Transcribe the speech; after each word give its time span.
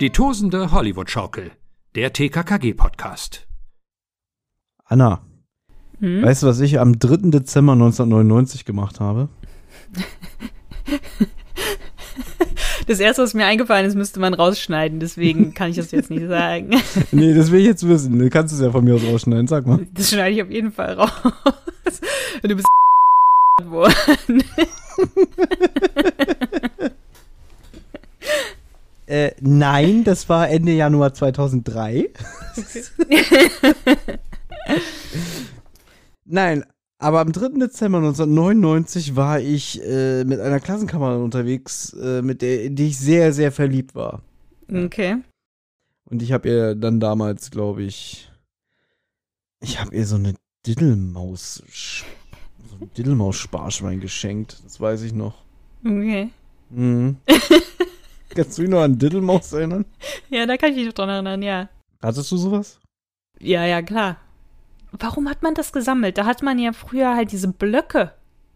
Die 0.00 0.10
tosende 0.10 0.72
Hollywood-Schaukel, 0.72 1.52
der 1.94 2.12
TKKG-Podcast. 2.12 3.46
Anna, 4.86 5.22
Hm? 6.00 6.22
weißt 6.22 6.42
du, 6.42 6.46
was 6.48 6.60
ich 6.60 6.80
am 6.80 6.98
3. 6.98 7.30
Dezember 7.30 7.72
1999 7.74 8.64
gemacht 8.64 9.00
habe? 9.00 9.28
Das 12.86 13.00
erste, 13.00 13.22
was 13.22 13.32
mir 13.32 13.46
eingefallen 13.46 13.86
ist, 13.86 13.94
müsste 13.94 14.20
man 14.20 14.34
rausschneiden, 14.34 15.00
deswegen 15.00 15.54
kann 15.54 15.70
ich 15.70 15.76
das 15.76 15.90
jetzt 15.90 16.10
nicht 16.10 16.28
sagen. 16.28 16.68
nee, 17.12 17.32
das 17.32 17.50
will 17.50 17.60
ich 17.60 17.66
jetzt 17.66 17.88
wissen. 17.88 18.18
Du 18.18 18.28
kannst 18.28 18.52
es 18.52 18.60
ja 18.60 18.70
von 18.70 18.84
mir 18.84 18.96
aus 18.96 19.02
rausschneiden, 19.02 19.46
sag 19.46 19.66
mal. 19.66 19.86
Das 19.94 20.10
schneide 20.10 20.34
ich 20.36 20.42
auf 20.42 20.50
jeden 20.50 20.70
Fall 20.70 20.92
raus. 20.92 21.10
Und 22.42 22.50
du 22.50 22.54
bist 22.56 22.66
worden. 23.64 24.44
Äh, 29.06 29.32
nein, 29.40 30.04
das 30.04 30.28
war 30.28 30.48
Ende 30.48 30.72
Januar 30.72 31.12
2003. 31.12 32.10
Nein, 36.24 36.64
aber 36.98 37.20
am 37.20 37.32
3. 37.32 37.58
Dezember 37.58 37.98
1999 37.98 39.14
war 39.14 39.38
ich 39.40 39.82
äh, 39.84 40.24
mit 40.24 40.40
einer 40.40 40.58
Klassenkameradin 40.58 41.22
unterwegs, 41.22 41.92
äh, 41.92 42.22
mit 42.22 42.40
der 42.40 42.64
in 42.64 42.76
die 42.76 42.86
ich 42.86 42.98
sehr, 42.98 43.34
sehr 43.34 43.52
verliebt 43.52 43.94
war. 43.94 44.22
Okay. 44.72 45.16
Und 46.06 46.22
ich 46.22 46.32
habe 46.32 46.48
ihr 46.48 46.74
dann 46.74 47.00
damals, 47.00 47.50
glaube 47.50 47.82
ich, 47.82 48.30
ich 49.60 49.80
habe 49.80 49.94
ihr 49.94 50.06
so 50.06 50.16
eine 50.16 50.34
Diddelmaus, 50.66 51.62
so 52.70 52.76
ein 52.80 52.90
Diddelmaus-Sparschwein 52.96 54.00
geschenkt. 54.00 54.62
Das 54.64 54.80
weiß 54.80 55.02
ich 55.02 55.12
noch. 55.12 55.42
Okay. 55.84 56.30
Mhm. 56.70 57.16
Kannst 58.34 58.58
du 58.58 58.62
dich 58.62 58.70
noch 58.70 58.82
an 58.82 58.98
Diddelmaus 58.98 59.52
erinnern? 59.52 59.84
Ja, 60.28 60.46
da 60.46 60.56
kann 60.56 60.70
ich 60.70 60.76
mich 60.76 60.86
noch 60.86 60.92
dran 60.92 61.08
erinnern, 61.08 61.42
ja. 61.42 61.68
Hattest 62.02 62.30
du 62.32 62.36
sowas? 62.36 62.80
Ja, 63.38 63.64
ja, 63.64 63.82
klar. 63.82 64.16
Warum 64.92 65.28
hat 65.28 65.42
man 65.42 65.54
das 65.54 65.72
gesammelt? 65.72 66.18
Da 66.18 66.24
hat 66.24 66.42
man 66.42 66.58
ja 66.58 66.72
früher 66.72 67.14
halt 67.16 67.32
diese 67.32 67.48
Blöcke 67.48 68.12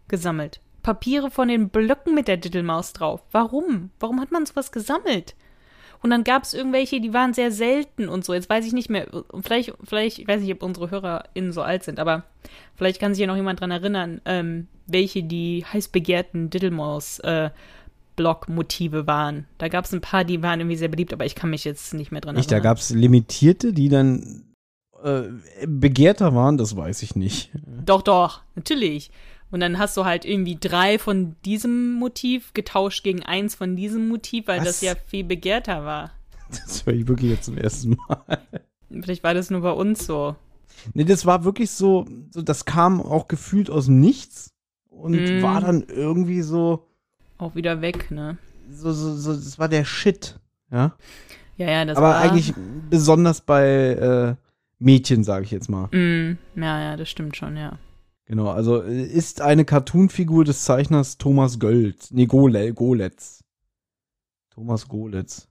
gesammelt. 0.07 0.61
Papiere 0.81 1.29
von 1.29 1.47
den 1.47 1.69
Blöcken 1.69 2.15
mit 2.15 2.27
der 2.27 2.37
Diddelmaus 2.37 2.93
drauf. 2.93 3.21
Warum? 3.31 3.91
Warum 3.99 4.21
hat 4.21 4.31
man 4.31 4.45
sowas 4.45 4.71
gesammelt? 4.71 5.35
Und 6.01 6.11
dann 6.11 6.23
gab 6.23 6.43
es 6.43 6.53
irgendwelche, 6.53 7.01
die 7.01 7.13
waren 7.13 7.33
sehr 7.33 7.51
selten 7.51 8.07
und 8.07 8.23
so. 8.23 8.33
Jetzt 8.33 8.49
weiß 8.49 8.65
ich 8.65 8.71
nicht 8.71 8.89
mehr. 8.89 9.07
Vielleicht, 9.41 9.73
vielleicht, 9.83 10.19
ich 10.19 10.27
weiß 10.27 10.41
nicht, 10.41 10.53
ob 10.53 10.63
unsere 10.63 10.89
HörerInnen 10.89 11.51
so 11.51 11.61
alt 11.61 11.83
sind, 11.83 11.99
aber 11.99 12.23
vielleicht 12.75 13.01
kann 13.01 13.13
sich 13.13 13.21
ja 13.21 13.27
noch 13.27 13.35
jemand 13.35 13.59
dran 13.59 13.71
erinnern, 13.71 14.21
ähm, 14.23 14.67
welche 14.87 15.23
die 15.23 15.65
heiß 15.65 15.89
begehrten 15.89 16.49
Diddlemaus 16.49 17.19
äh, 17.19 17.49
Block-Motive 18.19 19.07
waren. 19.07 19.45
Da 19.57 19.69
gab 19.69 19.85
es 19.85 19.93
ein 19.93 20.01
paar, 20.01 20.25
die 20.25 20.43
waren 20.43 20.59
irgendwie 20.59 20.75
sehr 20.75 20.89
beliebt, 20.89 21.13
aber 21.13 21.25
ich 21.25 21.35
kann 21.35 21.49
mich 21.49 21.63
jetzt 21.63 21.93
nicht 21.93 22.11
mehr 22.11 22.19
dran 22.19 22.35
Nicht, 22.35 22.51
da 22.51 22.55
erinnern. 22.57 22.71
gab 22.71 22.77
es 22.79 22.89
limitierte, 22.89 23.71
die 23.71 23.87
dann 23.87 24.43
äh, 25.01 25.23
begehrter 25.65 26.35
waren, 26.35 26.57
das 26.57 26.75
weiß 26.75 27.01
ich 27.03 27.15
nicht. 27.15 27.51
Doch, 27.85 28.01
doch, 28.01 28.41
natürlich. 28.55 29.09
Und 29.51 29.61
dann 29.61 29.79
hast 29.79 29.95
du 29.95 30.03
halt 30.03 30.25
irgendwie 30.25 30.57
drei 30.59 30.99
von 30.99 31.35
diesem 31.45 31.93
Motiv 31.93 32.53
getauscht 32.53 33.03
gegen 33.03 33.23
eins 33.23 33.55
von 33.55 33.77
diesem 33.77 34.09
Motiv, 34.09 34.47
weil 34.47 34.59
Was? 34.59 34.65
das 34.67 34.81
ja 34.81 34.93
viel 35.07 35.23
begehrter 35.23 35.85
war. 35.85 36.11
Das 36.49 36.85
höre 36.85 36.93
ich 36.95 37.07
wirklich 37.07 37.31
jetzt 37.31 37.45
zum 37.45 37.57
ersten 37.57 37.95
Mal. 38.07 38.39
Vielleicht 39.01 39.23
war 39.23 39.33
das 39.33 39.49
nur 39.49 39.61
bei 39.61 39.71
uns 39.71 40.05
so. 40.05 40.35
Nee, 40.93 41.03
das 41.05 41.25
war 41.25 41.43
wirklich 41.45 41.71
so, 41.71 42.05
so 42.31 42.41
das 42.41 42.65
kam 42.65 43.01
auch 43.01 43.27
gefühlt 43.27 43.69
aus 43.69 43.85
dem 43.85 43.99
Nichts 43.99 44.51
und 44.89 45.13
Mm. 45.13 45.41
war 45.41 45.61
dann 45.61 45.83
irgendwie 45.87 46.41
so, 46.41 46.88
Auch 47.39 47.55
wieder 47.55 47.81
weg, 47.81 48.11
ne? 48.11 48.37
so, 48.69 48.91
so, 48.91 49.15
so, 49.15 49.33
das 49.33 49.59
war 49.59 49.67
der 49.67 49.85
Shit. 49.85 50.39
Ja. 50.71 50.95
Ja, 51.57 51.69
ja, 51.69 51.85
das 51.85 51.97
Aber 51.97 52.09
war. 52.09 52.19
eigentlich 52.19 52.53
besonders 52.89 53.41
bei 53.41 53.67
äh, 53.67 54.35
Mädchen, 54.77 55.23
sage 55.23 55.45
ich 55.45 55.51
jetzt 55.51 55.69
mal. 55.69 55.87
Mm, 55.87 56.37
ja, 56.55 56.81
ja, 56.81 56.97
das 56.97 57.09
stimmt 57.09 57.35
schon, 57.35 57.57
ja. 57.57 57.77
Genau, 58.25 58.49
also 58.49 58.83
äh, 58.83 59.03
ist 59.03 59.41
eine 59.41 59.65
Cartoonfigur 59.65 60.45
des 60.45 60.63
Zeichners 60.63 61.17
Thomas 61.17 61.59
Gölz. 61.59 62.11
Nee, 62.11 62.27
Gole, 62.27 62.73
Goletz. 62.73 63.43
Thomas 64.51 64.87
Goletz. 64.87 65.47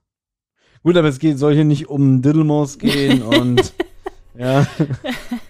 Gut, 0.81 0.95
aber 0.97 1.09
es 1.09 1.19
geht, 1.19 1.37
soll 1.37 1.53
hier 1.53 1.65
nicht 1.65 1.89
um 1.89 2.21
Diddlemaus 2.21 2.79
gehen 2.79 3.21
und 3.21 3.73
ja. 4.37 4.65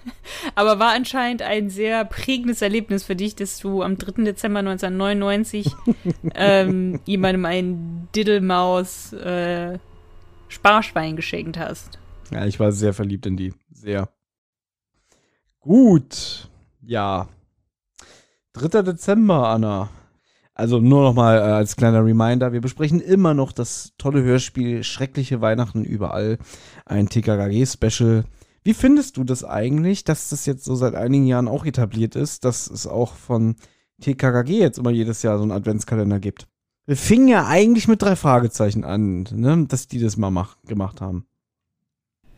Aber 0.55 0.79
war 0.79 0.93
anscheinend 0.93 1.41
ein 1.41 1.69
sehr 1.69 2.05
prägendes 2.05 2.61
Erlebnis 2.61 3.03
für 3.03 3.15
dich, 3.15 3.35
dass 3.35 3.59
du 3.59 3.81
am 3.81 3.97
3. 3.97 4.23
Dezember 4.23 4.59
1999 4.59 5.71
ähm, 6.35 6.99
jemandem 7.05 7.45
ein 7.45 8.07
Diddlemaus 8.15 9.13
äh, 9.13 9.79
Sparschwein 10.47 11.15
geschenkt 11.15 11.57
hast. 11.57 11.99
Ja, 12.31 12.45
ich 12.45 12.59
war 12.59 12.71
sehr 12.71 12.93
verliebt 12.93 13.25
in 13.25 13.37
die. 13.37 13.53
Sehr. 13.71 14.09
Gut. 15.59 16.49
Ja. 16.81 17.27
3. 18.53 18.81
Dezember, 18.81 19.47
Anna. 19.49 19.89
Also 20.59 20.79
nur 20.81 21.03
noch 21.03 21.13
mal 21.13 21.37
äh, 21.37 21.41
als 21.41 21.77
kleiner 21.77 22.03
Reminder, 22.03 22.51
wir 22.51 22.59
besprechen 22.59 22.99
immer 22.99 23.33
noch 23.33 23.53
das 23.53 23.93
tolle 23.97 24.23
Hörspiel 24.23 24.83
Schreckliche 24.83 25.39
Weihnachten 25.39 25.85
überall, 25.85 26.37
ein 26.85 27.07
TKKG-Special. 27.07 28.25
Wie 28.63 28.73
findest 28.73 29.17
du 29.17 29.23
das 29.23 29.43
eigentlich, 29.43 30.03
dass 30.03 30.29
das 30.29 30.45
jetzt 30.45 30.65
so 30.65 30.75
seit 30.75 30.95
einigen 30.95 31.25
Jahren 31.25 31.47
auch 31.47 31.65
etabliert 31.65 32.15
ist, 32.15 32.45
dass 32.45 32.69
es 32.69 32.87
auch 32.87 33.15
von 33.15 33.55
TKKG 34.01 34.59
jetzt 34.59 34.77
immer 34.77 34.91
jedes 34.91 35.23
Jahr 35.23 35.37
so 35.37 35.43
einen 35.43 35.51
Adventskalender 35.51 36.19
gibt? 36.19 36.47
Wir 36.85 36.97
fingen 36.97 37.27
ja 37.27 37.45
eigentlich 37.45 37.87
mit 37.87 38.01
drei 38.01 38.15
Fragezeichen 38.15 38.83
an, 38.83 39.27
ne, 39.31 39.65
dass 39.67 39.87
die 39.87 39.99
das 39.99 40.17
mal 40.17 40.31
mach, 40.31 40.57
gemacht 40.63 41.01
haben. 41.01 41.25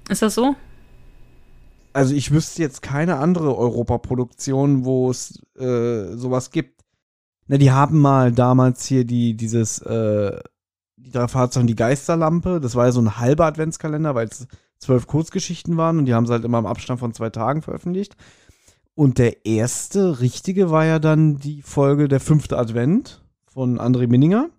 Ist 0.10 0.22
das 0.22 0.36
so? 0.36 0.56
Also 1.94 2.14
ich 2.14 2.32
wüsste 2.32 2.62
jetzt 2.62 2.82
keine 2.82 3.18
andere 3.18 3.58
Europaproduktion, 3.58 4.86
wo 4.86 5.10
es 5.10 5.42
äh, 5.58 6.16
sowas 6.16 6.52
gibt. 6.52 6.82
Na, 7.48 7.58
die 7.58 7.72
haben 7.72 8.00
mal 8.00 8.32
damals 8.32 8.86
hier 8.86 9.06
die, 9.06 9.36
dieses, 9.36 9.80
äh, 9.80 10.40
die 10.98 11.12
drei 11.12 11.28
Fahrzeuge, 11.28 11.68
die 11.68 11.76
Geisterlampe, 11.76 12.60
das 12.60 12.76
war 12.76 12.86
ja 12.86 12.92
so 12.92 13.02
ein 13.02 13.18
halber 13.18 13.46
Adventskalender, 13.46 14.16
weil 14.16 14.28
es 14.28 14.48
zwölf 14.82 15.08
Kurzgeschichten 15.08 15.78
waren 15.78 16.00
und 16.00 16.06
die 16.06 16.14
haben 16.14 16.26
sie 16.26 16.34
halt 16.34 16.44
immer 16.44 16.60
im 16.60 16.66
Abstand 16.66 17.00
von 17.00 17.14
zwei 17.14 17.30
Tagen 17.30 17.62
veröffentlicht. 17.62 18.18
Und 18.96 19.20
der 19.20 19.46
erste 19.46 20.20
richtige 20.20 20.70
war 20.70 20.86
ja 20.86 21.00
dann 21.00 21.38
die 21.38 21.62
Folge 21.62 22.08
Der 22.08 22.20
fünfte 22.20 22.58
Advent 22.58 23.22
von 23.46 23.80
André 23.80 24.08
Minninger. 24.08 24.50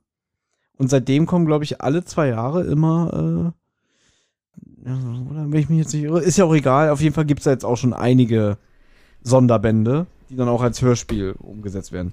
Und 0.78 0.88
seitdem 0.88 1.26
kommen, 1.26 1.46
glaube 1.46 1.64
ich, 1.64 1.80
alle 1.80 2.04
zwei 2.04 2.28
Jahre 2.28 2.64
immer, 2.64 3.52
äh, 4.84 4.88
ja, 4.88 4.96
oder 5.30 5.50
wenn 5.50 5.60
ich 5.60 5.68
mich 5.68 5.78
jetzt 5.78 5.92
nicht 5.92 6.04
irre, 6.04 6.22
ist 6.22 6.38
ja 6.38 6.44
auch 6.44 6.54
egal. 6.54 6.90
Auf 6.90 7.00
jeden 7.00 7.14
Fall 7.14 7.26
gibt 7.26 7.40
es 7.40 7.44
da 7.44 7.50
jetzt 7.50 7.64
auch 7.64 7.76
schon 7.76 7.92
einige 7.92 8.56
Sonderbände, 9.22 10.06
die 10.30 10.36
dann 10.36 10.48
auch 10.48 10.62
als 10.62 10.82
Hörspiel 10.82 11.34
umgesetzt 11.38 11.92
werden. 11.92 12.12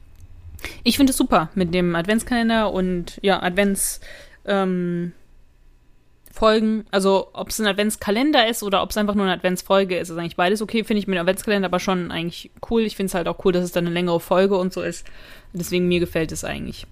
Ich 0.84 0.98
finde 0.98 1.12
es 1.12 1.18
super 1.18 1.50
mit 1.56 1.74
dem 1.74 1.95
Adventskalender 1.95 2.72
und 2.72 3.18
ja, 3.22 3.42
Advents 3.42 4.01
ähm, 4.45 5.13
Folgen. 6.31 6.86
Also 6.92 7.30
ob 7.34 7.50
es 7.50 7.60
ein 7.60 7.68
Adventskalender 7.68 8.48
ist 8.48 8.64
oder 8.64 8.84
ob 8.84 8.92
es 8.92 8.98
einfach 8.98 9.16
nur 9.16 9.26
eine 9.26 9.34
Adventsfolge 9.34 9.98
ist, 9.98 10.10
ist 10.10 10.18
eigentlich 10.18 10.36
beides 10.36 10.62
okay. 10.62 10.84
Finde 10.84 11.00
ich 11.00 11.08
mit 11.08 11.18
dem 11.18 11.22
Adventskalender 11.22 11.68
aber 11.68 11.80
schon 11.80 12.12
eigentlich 12.12 12.52
cool. 12.70 12.81
Ich 12.81 12.96
finde 12.96 13.08
es 13.08 13.14
halt 13.16 13.28
auch 13.28 13.44
cool, 13.46 13.52
dass 13.52 13.64
es 13.64 13.72
dann 13.72 13.86
eine 13.86 13.94
längere 13.94 14.20
Folge 14.20 14.58
und 14.58 14.72
so 14.72 14.81
ist. 14.81 15.06
Deswegen 15.54 15.88
mir 15.88 16.00
gefällt 16.00 16.31
es 16.31 16.44
eigentlich. 16.44 16.86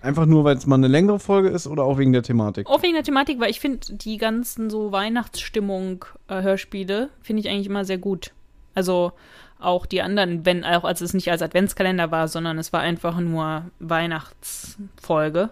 Einfach 0.00 0.26
nur, 0.26 0.44
weil 0.44 0.56
es 0.56 0.66
mal 0.66 0.76
eine 0.76 0.88
längere 0.88 1.18
Folge 1.18 1.48
ist 1.48 1.66
oder 1.66 1.82
auch 1.82 1.98
wegen 1.98 2.12
der 2.12 2.22
Thematik? 2.22 2.68
Auch 2.68 2.82
wegen 2.82 2.94
der 2.94 3.02
Thematik, 3.02 3.40
weil 3.40 3.50
ich 3.50 3.58
finde 3.58 3.80
die 3.90 4.16
ganzen 4.16 4.70
so 4.70 4.92
Weihnachtsstimmung 4.92 6.04
äh, 6.28 6.42
Hörspiele 6.42 7.10
finde 7.20 7.40
ich 7.40 7.48
eigentlich 7.48 7.66
immer 7.66 7.84
sehr 7.84 7.98
gut. 7.98 8.32
Also 8.74 9.12
auch 9.58 9.86
die 9.86 10.02
anderen, 10.02 10.46
wenn 10.46 10.64
auch 10.64 10.84
als 10.84 11.00
es 11.00 11.14
nicht 11.14 11.30
als 11.32 11.42
Adventskalender 11.42 12.12
war, 12.12 12.28
sondern 12.28 12.58
es 12.58 12.72
war 12.72 12.80
einfach 12.80 13.18
nur 13.18 13.64
Weihnachtsfolge, 13.80 15.50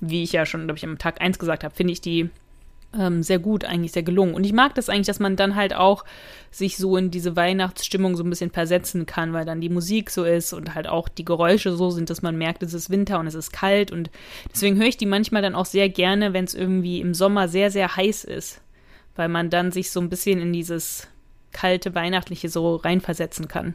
wie 0.00 0.22
ich 0.22 0.32
ja 0.32 0.44
schon, 0.44 0.64
glaube 0.64 0.76
ich, 0.76 0.84
am 0.84 0.98
Tag 0.98 1.22
1 1.22 1.38
gesagt 1.38 1.64
habe, 1.64 1.74
finde 1.74 1.94
ich 1.94 2.02
die 2.02 2.28
ähm, 2.98 3.22
sehr 3.22 3.38
gut, 3.38 3.64
eigentlich 3.64 3.92
sehr 3.92 4.02
gelungen. 4.02 4.34
Und 4.34 4.44
ich 4.44 4.52
mag 4.52 4.74
das 4.74 4.88
eigentlich, 4.88 5.06
dass 5.06 5.20
man 5.20 5.36
dann 5.36 5.56
halt 5.56 5.74
auch 5.74 6.04
sich 6.50 6.76
so 6.76 6.96
in 6.96 7.10
diese 7.10 7.36
Weihnachtsstimmung 7.36 8.16
so 8.16 8.24
ein 8.24 8.30
bisschen 8.30 8.50
versetzen 8.50 9.06
kann, 9.06 9.32
weil 9.32 9.44
dann 9.44 9.60
die 9.60 9.68
Musik 9.68 10.10
so 10.10 10.24
ist 10.24 10.52
und 10.52 10.74
halt 10.74 10.86
auch 10.88 11.08
die 11.08 11.24
Geräusche 11.24 11.76
so 11.76 11.90
sind, 11.90 12.10
dass 12.10 12.22
man 12.22 12.36
merkt, 12.36 12.62
es 12.62 12.74
ist 12.74 12.90
Winter 12.90 13.18
und 13.18 13.26
es 13.26 13.34
ist 13.34 13.52
kalt. 13.52 13.90
Und 13.90 14.10
deswegen 14.52 14.76
höre 14.76 14.86
ich 14.86 14.96
die 14.96 15.06
manchmal 15.06 15.42
dann 15.42 15.54
auch 15.54 15.66
sehr 15.66 15.88
gerne, 15.88 16.32
wenn 16.32 16.44
es 16.44 16.54
irgendwie 16.54 17.00
im 17.00 17.14
Sommer 17.14 17.48
sehr, 17.48 17.70
sehr 17.70 17.96
heiß 17.96 18.24
ist, 18.24 18.60
weil 19.16 19.28
man 19.28 19.50
dann 19.50 19.72
sich 19.72 19.90
so 19.90 20.00
ein 20.00 20.08
bisschen 20.08 20.40
in 20.40 20.52
dieses 20.52 21.08
kalte 21.52 21.94
Weihnachtliche 21.94 22.48
so 22.48 22.76
reinversetzen 22.76 23.48
kann. 23.48 23.74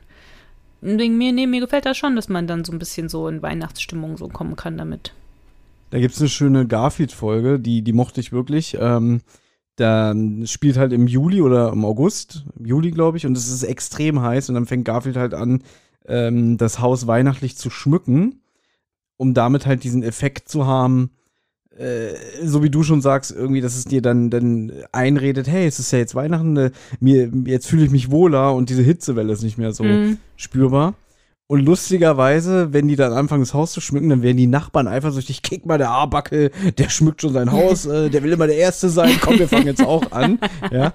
Und 0.82 1.00
wegen 1.00 1.18
mir, 1.18 1.32
nee, 1.32 1.46
mir 1.46 1.60
gefällt 1.60 1.86
das 1.86 1.98
schon, 1.98 2.16
dass 2.16 2.30
man 2.30 2.48
dann 2.48 2.66
so 2.66 2.72
ein 2.72 2.80
bisschen 2.80 3.08
so 3.08 3.28
in 3.28 3.42
Weihnachtsstimmung 3.42 4.18
so 4.18 4.28
kommen 4.28 4.56
kann 4.56 4.78
damit. 4.78 5.14
Da 5.92 6.00
gibt's 6.00 6.20
eine 6.20 6.30
schöne 6.30 6.66
Garfield-Folge, 6.68 7.60
die, 7.60 7.84
die 7.84 7.94
mochte 7.94 8.20
ich 8.22 8.32
wirklich. 8.32 8.78
Ähm, 8.80 9.22
da 9.76 10.14
spielt 10.46 10.78
halt 10.78 10.94
im 10.94 11.06
Juli 11.08 11.42
oder 11.42 11.72
im 11.72 11.86
August, 11.86 12.46
im 12.58 12.66
Juli 12.66 12.92
glaube 12.92 13.18
ich, 13.18 13.26
und 13.26 13.38
es 13.38 13.50
ist 13.50 13.64
extrem 13.64 14.22
heiß 14.22 14.50
und 14.50 14.56
dann 14.56 14.66
fängt 14.66 14.86
Garfield 14.86 15.18
halt 15.18 15.34
an, 15.34 15.64
ähm, 16.08 16.58
das 16.58 16.80
Haus 16.80 17.08
weihnachtlich 17.08 17.58
zu 17.58 17.70
schmücken, 17.70 18.42
um 19.18 19.34
damit 19.34 19.66
halt 19.66 19.84
diesen 19.84 20.04
Effekt 20.04 20.50
zu 20.50 20.66
haben, 20.66 21.12
äh, 21.78 22.14
so 22.44 22.64
wie 22.64 22.70
du 22.70 22.84
schon 22.84 23.02
sagst, 23.02 23.32
irgendwie, 23.32 23.62
dass 23.62 23.76
es 23.76 23.86
dir 23.86 24.02
dann, 24.02 24.30
dann 24.30 24.72
einredet, 24.92 25.48
hey, 25.48 25.66
es 25.68 25.80
ist 25.80 25.92
ja 25.92 26.00
jetzt 26.00 26.16
Weihnachten, 26.16 26.58
äh, 26.58 26.72
mir, 27.00 27.32
jetzt 27.46 27.68
fühle 27.68 27.86
ich 27.86 27.92
mich 27.92 28.12
wohler 28.12 28.54
und 28.54 28.70
diese 28.70 28.84
Hitzewelle 28.84 29.32
ist 29.34 29.42
nicht 29.44 29.58
mehr 29.58 29.72
so 29.74 29.84
Mhm. 29.84 30.18
spürbar. 30.36 30.96
Und 31.52 31.66
lustigerweise, 31.66 32.72
wenn 32.72 32.88
die 32.88 32.96
dann 32.96 33.12
anfangen, 33.12 33.42
das 33.42 33.54
Haus 33.54 33.74
zu 33.74 33.82
schmücken, 33.82 34.08
dann 34.08 34.22
werden 34.22 34.38
die 34.38 34.48
Nachbarn 34.48 34.88
eifersüchtig, 34.88 35.42
kick 35.42 35.66
mal 35.66 35.78
der 35.78 35.90
Arbackel, 35.90 36.50
der 36.78 36.88
schmückt 36.88 37.20
schon 37.20 37.34
sein 37.34 37.52
Haus, 37.52 37.86
äh, 37.86 38.10
der 38.10 38.24
will 38.24 38.32
immer 38.32 38.48
der 38.48 38.56
Erste 38.56 38.88
sein, 38.88 39.20
komm, 39.20 39.38
wir 39.38 39.50
fangen 39.50 39.66
jetzt 39.66 39.86
auch 39.86 40.14
an. 40.14 40.40
Ja. 40.72 40.94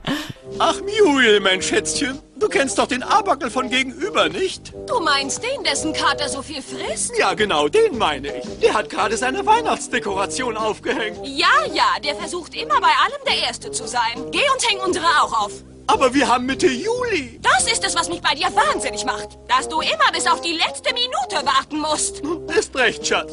Ach, 0.58 0.81
Muriel, 0.81 1.41
mein 1.41 1.61
Schätzchen, 1.61 2.19
du 2.41 2.49
kennst 2.49 2.79
doch 2.79 2.87
den 2.87 3.03
Abakel 3.03 3.50
von 3.50 3.69
gegenüber, 3.69 4.31
nicht? 4.31 4.73
Du 4.88 4.99
meinst 5.00 5.43
den, 5.43 5.62
dessen 5.62 5.93
Kater 5.93 6.31
so 6.31 6.41
viel 6.41 6.62
frisst? 6.62 7.12
Ja, 7.19 7.35
genau, 7.35 7.69
den 7.69 7.99
meine 7.99 8.29
ich. 8.29 8.59
Der 8.62 8.73
hat 8.73 8.88
gerade 8.88 9.19
seine 9.19 9.44
Weihnachtsdekoration 9.44 10.56
aufgehängt. 10.56 11.19
Ja, 11.23 11.49
ja, 11.75 12.00
der 12.02 12.14
versucht 12.14 12.55
immer 12.55 12.81
bei 12.81 12.87
allem 13.05 13.20
der 13.29 13.47
Erste 13.47 13.73
zu 13.73 13.87
sein. 13.87 14.23
Geh 14.32 14.38
und 14.38 14.70
häng 14.70 14.79
unsere 14.87 15.05
auch 15.20 15.44
auf. 15.44 15.52
Aber 15.87 16.15
wir 16.15 16.29
haben 16.29 16.47
Mitte 16.47 16.67
Juli. 16.67 17.41
Das 17.43 17.71
ist 17.71 17.85
es, 17.85 17.94
was 17.94 18.09
mich 18.09 18.21
bei 18.21 18.35
dir 18.35 18.47
wahnsinnig 18.47 19.05
macht. 19.05 19.38
Dass 19.49 19.69
du 19.69 19.81
immer 19.81 20.12
bis 20.12 20.27
auf 20.27 20.41
die 20.41 20.53
letzte 20.53 20.93
Minute 20.93 21.47
warten 21.47 21.81
musst. 21.81 22.23
Ist 22.59 22.75
recht, 22.77 23.06
Schatz. 23.06 23.33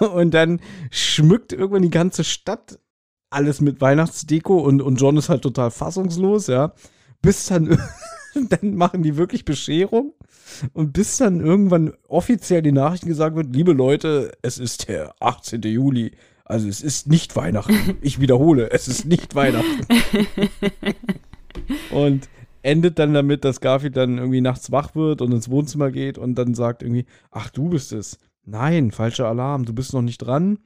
Und 0.12 0.32
dann 0.32 0.60
schmückt 0.90 1.52
irgendwann 1.52 1.82
die 1.82 1.90
ganze 1.90 2.24
Stadt 2.24 2.78
alles 3.30 3.60
mit 3.60 3.80
Weihnachtsdeko 3.80 4.58
und, 4.58 4.80
und 4.80 4.96
John 4.96 5.18
ist 5.18 5.28
halt 5.28 5.42
total 5.42 5.70
fassungslos, 5.70 6.46
ja. 6.46 6.72
Bis 7.20 7.46
dann, 7.46 7.78
dann 8.34 8.74
machen 8.74 9.02
die 9.02 9.16
wirklich 9.16 9.44
Bescherung 9.44 10.14
und 10.72 10.92
bis 10.92 11.18
dann 11.18 11.40
irgendwann 11.40 11.92
offiziell 12.08 12.62
die 12.62 12.72
Nachrichten 12.72 13.08
gesagt 13.08 13.36
wird, 13.36 13.54
liebe 13.54 13.72
Leute, 13.72 14.32
es 14.42 14.58
ist 14.58 14.88
der 14.88 15.14
18. 15.20 15.62
Juli. 15.62 16.12
Also 16.48 16.66
es 16.68 16.80
ist 16.80 17.06
nicht 17.06 17.36
Weihnachten. 17.36 17.96
Ich 18.00 18.20
wiederhole, 18.20 18.70
es 18.70 18.88
ist 18.88 19.04
nicht 19.04 19.34
Weihnachten. 19.34 19.86
und 21.90 22.28
endet 22.62 22.98
dann 22.98 23.14
damit, 23.14 23.44
dass 23.44 23.60
Garfield 23.60 23.96
dann 23.96 24.18
irgendwie 24.18 24.40
nachts 24.40 24.72
wach 24.72 24.94
wird 24.94 25.20
und 25.22 25.32
ins 25.32 25.48
Wohnzimmer 25.50 25.90
geht 25.90 26.18
und 26.18 26.34
dann 26.36 26.54
sagt 26.54 26.82
irgendwie, 26.82 27.06
ach, 27.30 27.50
du 27.50 27.68
bist 27.68 27.92
es. 27.92 28.18
Nein, 28.44 28.90
falscher 28.90 29.28
Alarm, 29.28 29.64
du 29.64 29.74
bist 29.74 29.92
noch 29.92 30.02
nicht 30.02 30.18
dran. 30.18 30.58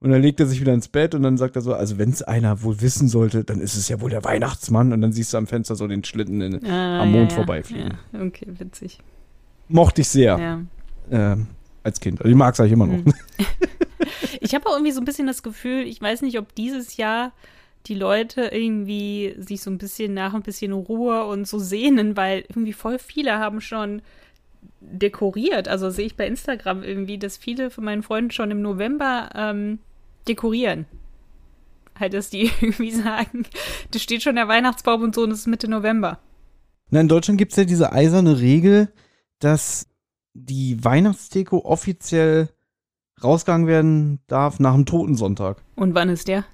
Und 0.00 0.10
dann 0.10 0.22
legt 0.22 0.38
er 0.38 0.46
sich 0.46 0.60
wieder 0.60 0.72
ins 0.72 0.86
Bett 0.86 1.16
und 1.16 1.24
dann 1.24 1.36
sagt 1.36 1.56
er 1.56 1.62
so, 1.62 1.74
also 1.74 1.98
wenn 1.98 2.10
es 2.10 2.22
einer 2.22 2.62
wohl 2.62 2.80
wissen 2.80 3.08
sollte, 3.08 3.42
dann 3.42 3.60
ist 3.60 3.74
es 3.74 3.88
ja 3.88 4.00
wohl 4.00 4.10
der 4.10 4.22
Weihnachtsmann. 4.24 4.92
Und 4.92 5.00
dann 5.00 5.10
siehst 5.10 5.32
du 5.34 5.38
am 5.38 5.48
Fenster 5.48 5.74
so 5.74 5.88
den 5.88 6.04
Schlitten 6.04 6.40
in, 6.40 6.64
Ah, 6.64 7.02
am 7.02 7.10
Mond 7.10 7.32
ja, 7.32 7.36
vorbeifliegen. 7.36 7.94
Ja, 8.12 8.22
okay, 8.22 8.46
witzig. 8.58 9.00
Mochte 9.66 10.02
ich 10.02 10.08
sehr 10.08 10.38
Ja. 10.38 10.60
ähm, 11.10 11.48
als 11.82 11.98
Kind. 11.98 12.20
Also 12.20 12.30
ich 12.30 12.36
mag 12.36 12.54
es 12.54 12.60
eigentlich 12.60 12.72
immer 12.72 12.86
noch. 12.86 13.04
Mhm. 13.04 13.12
Ich 14.40 14.54
habe 14.54 14.66
auch 14.66 14.72
irgendwie 14.72 14.92
so 14.92 15.00
ein 15.00 15.04
bisschen 15.04 15.26
das 15.26 15.42
Gefühl, 15.42 15.86
ich 15.86 16.00
weiß 16.00 16.22
nicht, 16.22 16.38
ob 16.38 16.54
dieses 16.54 16.96
Jahr 16.96 17.32
die 17.86 17.94
Leute 17.94 18.42
irgendwie 18.52 19.34
sich 19.38 19.62
so 19.62 19.70
ein 19.70 19.78
bisschen 19.78 20.14
nach 20.14 20.34
ein 20.34 20.42
bisschen 20.42 20.72
Ruhe 20.72 21.24
und 21.24 21.46
so 21.46 21.58
sehnen, 21.58 22.16
weil 22.16 22.44
irgendwie 22.48 22.72
voll 22.72 22.98
viele 22.98 23.38
haben 23.38 23.60
schon 23.60 24.02
dekoriert. 24.80 25.68
Also 25.68 25.90
sehe 25.90 26.06
ich 26.06 26.16
bei 26.16 26.26
Instagram 26.26 26.82
irgendwie, 26.82 27.18
dass 27.18 27.36
viele 27.36 27.70
von 27.70 27.84
meinen 27.84 28.02
Freunden 28.02 28.30
schon 28.30 28.50
im 28.50 28.62
November 28.62 29.30
ähm, 29.34 29.78
dekorieren. 30.26 30.86
Halt, 31.98 32.14
dass 32.14 32.30
die 32.30 32.50
irgendwie 32.60 32.90
sagen, 32.90 33.44
da 33.90 33.98
steht 33.98 34.22
schon 34.22 34.36
der 34.36 34.48
Weihnachtsbaum 34.48 35.02
und 35.02 35.14
so 35.14 35.22
und 35.22 35.30
es 35.30 35.40
ist 35.40 35.46
Mitte 35.46 35.68
November. 35.68 36.20
Na, 36.90 37.00
in 37.00 37.08
Deutschland 37.08 37.38
gibt 37.38 37.52
es 37.52 37.56
ja 37.56 37.64
diese 37.64 37.92
eiserne 37.92 38.40
Regel, 38.40 38.92
dass 39.40 39.86
die 40.34 40.82
Weihnachtsdeko 40.82 41.58
offiziell 41.64 42.48
rausgegangen 43.22 43.66
werden 43.66 44.20
darf 44.26 44.60
nach 44.60 44.74
dem 44.74 44.86
Totensonntag. 44.86 45.58
Und 45.74 45.94
wann 45.94 46.08
ist 46.08 46.28
der? 46.28 46.44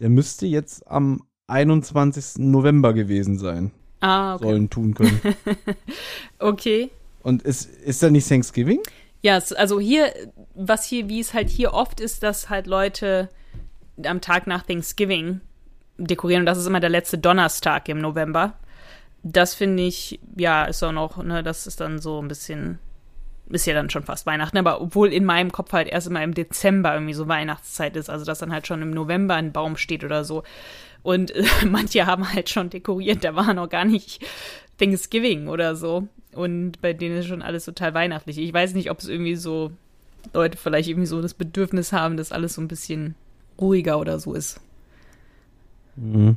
Der 0.00 0.08
müsste 0.08 0.46
jetzt 0.46 0.86
am 0.90 1.22
21. 1.46 2.38
November 2.38 2.92
gewesen 2.92 3.38
sein. 3.38 3.70
Ah, 4.00 4.34
okay. 4.34 4.44
Sollen 4.44 4.70
tun 4.70 4.94
können. 4.94 5.20
Okay. 6.38 6.90
Und 7.22 7.42
ist, 7.42 7.66
ist 7.66 8.02
da 8.02 8.10
nicht 8.10 8.28
Thanksgiving? 8.28 8.80
Ja, 9.22 9.38
also 9.56 9.78
hier, 9.78 10.12
was 10.54 10.84
hier, 10.84 11.08
wie 11.08 11.20
es 11.20 11.34
halt 11.34 11.48
hier 11.48 11.72
oft 11.72 12.00
ist, 12.00 12.24
dass 12.24 12.50
halt 12.50 12.66
Leute 12.66 13.28
am 14.04 14.20
Tag 14.20 14.48
nach 14.48 14.64
Thanksgiving 14.64 15.40
dekorieren 15.98 16.42
und 16.42 16.46
das 16.46 16.58
ist 16.58 16.66
immer 16.66 16.80
der 16.80 16.90
letzte 16.90 17.18
Donnerstag 17.18 17.88
im 17.88 17.98
November. 17.98 18.54
Das 19.22 19.54
finde 19.54 19.84
ich, 19.84 20.18
ja, 20.36 20.64
ist 20.64 20.82
auch 20.82 20.90
noch, 20.90 21.22
ne, 21.22 21.44
das 21.44 21.68
ist 21.68 21.80
dann 21.80 22.00
so 22.00 22.20
ein 22.20 22.26
bisschen, 22.26 22.80
ist 23.50 23.66
ja 23.66 23.74
dann 23.74 23.90
schon 23.90 24.04
fast 24.04 24.26
Weihnachten, 24.26 24.58
aber 24.58 24.80
obwohl 24.80 25.12
in 25.12 25.24
meinem 25.24 25.52
Kopf 25.52 25.72
halt 25.72 25.88
erst 25.88 26.06
immer 26.06 26.22
im 26.22 26.34
Dezember 26.34 26.94
irgendwie 26.94 27.14
so 27.14 27.28
Weihnachtszeit 27.28 27.96
ist, 27.96 28.08
also 28.08 28.24
dass 28.24 28.38
dann 28.38 28.52
halt 28.52 28.66
schon 28.66 28.82
im 28.82 28.90
November 28.90 29.34
ein 29.34 29.52
Baum 29.52 29.76
steht 29.76 30.04
oder 30.04 30.24
so. 30.24 30.42
Und 31.02 31.32
äh, 31.32 31.44
manche 31.66 32.06
haben 32.06 32.32
halt 32.32 32.48
schon 32.48 32.70
dekoriert, 32.70 33.24
da 33.24 33.34
war 33.34 33.52
noch 33.54 33.68
gar 33.68 33.84
nicht 33.84 34.24
Thanksgiving 34.78 35.48
oder 35.48 35.76
so. 35.76 36.08
Und 36.34 36.80
bei 36.80 36.92
denen 36.92 37.18
ist 37.18 37.26
schon 37.26 37.42
alles 37.42 37.66
total 37.66 37.94
weihnachtlich. 37.94 38.38
Ich 38.38 38.52
weiß 38.52 38.74
nicht, 38.74 38.90
ob 38.90 39.00
es 39.00 39.08
irgendwie 39.08 39.36
so 39.36 39.70
Leute 40.32 40.56
vielleicht 40.56 40.88
irgendwie 40.88 41.06
so 41.06 41.20
das 41.20 41.34
Bedürfnis 41.34 41.92
haben, 41.92 42.16
dass 42.16 42.32
alles 42.32 42.54
so 42.54 42.62
ein 42.62 42.68
bisschen 42.68 43.14
ruhiger 43.60 43.98
oder 43.98 44.18
so 44.18 44.32
ist. 44.34 44.60
Mhm. 45.96 46.36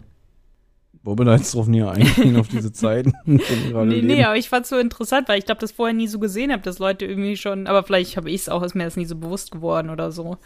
Wollen 1.06 1.20
wir 1.20 1.26
da 1.26 1.36
jetzt 1.36 1.54
drauf 1.54 1.68
näher 1.68 1.92
eingehen, 1.92 2.36
auf 2.36 2.48
diese 2.48 2.74
Zeiten? 2.74 3.14
Nee, 3.26 4.02
nee, 4.02 4.24
aber 4.24 4.38
ich 4.38 4.50
fand's 4.50 4.70
so 4.70 4.78
interessant, 4.78 5.30
weil 5.30 5.38
ich 5.38 5.46
glaube, 5.46 5.62
das 5.62 5.72
vorher 5.72 5.94
nie 5.94 6.08
so 6.08 6.18
gesehen 6.18 6.52
habe, 6.52 6.64
dass 6.64 6.80
Leute 6.80 7.06
irgendwie 7.06 7.38
schon, 7.38 7.68
aber 7.68 7.84
vielleicht 7.84 8.18
habe 8.18 8.32
ich 8.32 8.42
es 8.42 8.50
auch, 8.50 8.64
ist 8.64 8.74
mir 8.74 8.86
das 8.86 8.98
nie 8.98 9.06
so 9.06 9.16
bewusst 9.16 9.52
geworden 9.52 9.92
oder 9.92 10.12
so. 10.12 10.38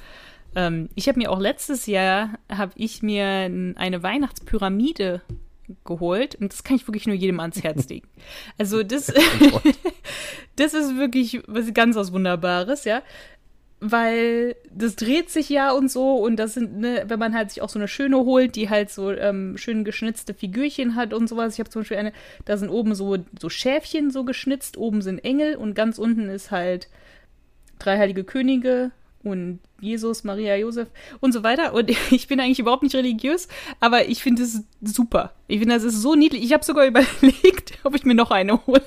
Ähm, 0.55 0.89
ich 0.95 1.07
habe 1.07 1.17
mir 1.17 1.31
auch 1.31 1.39
letztes 1.39 1.85
Jahr, 1.85 2.31
habe 2.49 2.73
ich 2.75 3.01
mir 3.01 3.25
eine 3.25 4.03
Weihnachtspyramide 4.03 5.21
geholt 5.85 6.35
und 6.35 6.51
das 6.51 6.63
kann 6.63 6.75
ich 6.75 6.87
wirklich 6.87 7.07
nur 7.07 7.15
jedem 7.15 7.39
ans 7.39 7.63
Herz 7.63 7.87
legen. 7.87 8.07
Also 8.57 8.83
das, 8.83 9.13
das 10.57 10.73
ist 10.73 10.97
wirklich 10.97 11.41
was 11.47 11.73
ganz 11.73 11.95
was 11.95 12.11
Wunderbares, 12.11 12.83
ja. 12.83 13.01
Weil 13.81 14.57
das 14.71 14.97
dreht 14.97 15.29
sich 15.29 15.47
ja 15.47 15.71
und 15.71 15.89
so 15.89 16.15
und 16.15 16.35
das 16.35 16.53
sind, 16.53 16.79
ne, 16.79 17.05
wenn 17.07 17.19
man 17.19 17.33
halt 17.33 17.49
sich 17.51 17.61
auch 17.61 17.69
so 17.69 17.79
eine 17.79 17.87
schöne 17.87 18.17
holt, 18.17 18.55
die 18.55 18.69
halt 18.69 18.89
so 18.89 19.11
ähm, 19.11 19.57
schön 19.57 19.85
geschnitzte 19.85 20.33
Figürchen 20.33 20.95
hat 20.95 21.13
und 21.13 21.29
sowas. 21.29 21.53
Ich 21.53 21.59
habe 21.59 21.69
zum 21.69 21.81
Beispiel 21.81 21.97
eine, 21.97 22.11
da 22.43 22.57
sind 22.57 22.69
oben 22.69 22.93
so, 22.93 23.17
so 23.39 23.49
Schäfchen 23.49 24.11
so 24.11 24.25
geschnitzt, 24.25 24.75
oben 24.75 25.01
sind 25.01 25.19
Engel 25.19 25.55
und 25.55 25.75
ganz 25.75 25.97
unten 25.97 26.27
ist 26.27 26.51
halt 26.51 26.89
drei 27.79 27.97
heilige 27.97 28.25
Könige 28.25 28.91
und 29.23 29.59
Jesus, 29.81 30.23
Maria, 30.23 30.55
Josef 30.55 30.87
und 31.19 31.31
so 31.31 31.43
weiter. 31.43 31.73
Und 31.73 31.89
ich 32.11 32.27
bin 32.27 32.39
eigentlich 32.39 32.59
überhaupt 32.59 32.83
nicht 32.83 32.95
religiös, 32.95 33.47
aber 33.79 34.07
ich 34.07 34.21
finde 34.21 34.43
es 34.43 34.63
super. 34.81 35.33
Ich 35.47 35.59
finde, 35.59 35.75
das 35.75 35.83
ist 35.83 36.01
so 36.01 36.15
niedlich. 36.15 36.43
Ich 36.43 36.53
habe 36.53 36.63
sogar 36.63 36.85
überlegt, 36.87 37.73
ob 37.83 37.95
ich 37.95 38.05
mir 38.05 38.15
noch 38.15 38.31
eine 38.31 38.65
hole. 38.65 38.83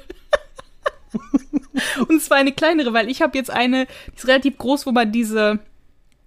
Und 2.08 2.20
zwar 2.20 2.38
eine 2.38 2.52
kleinere, 2.52 2.92
weil 2.92 3.10
ich 3.10 3.22
habe 3.22 3.36
jetzt 3.36 3.50
eine, 3.50 3.86
die 4.08 4.16
ist 4.16 4.28
relativ 4.28 4.58
groß, 4.58 4.86
wo 4.86 4.92
man 4.92 5.12
diese 5.12 5.58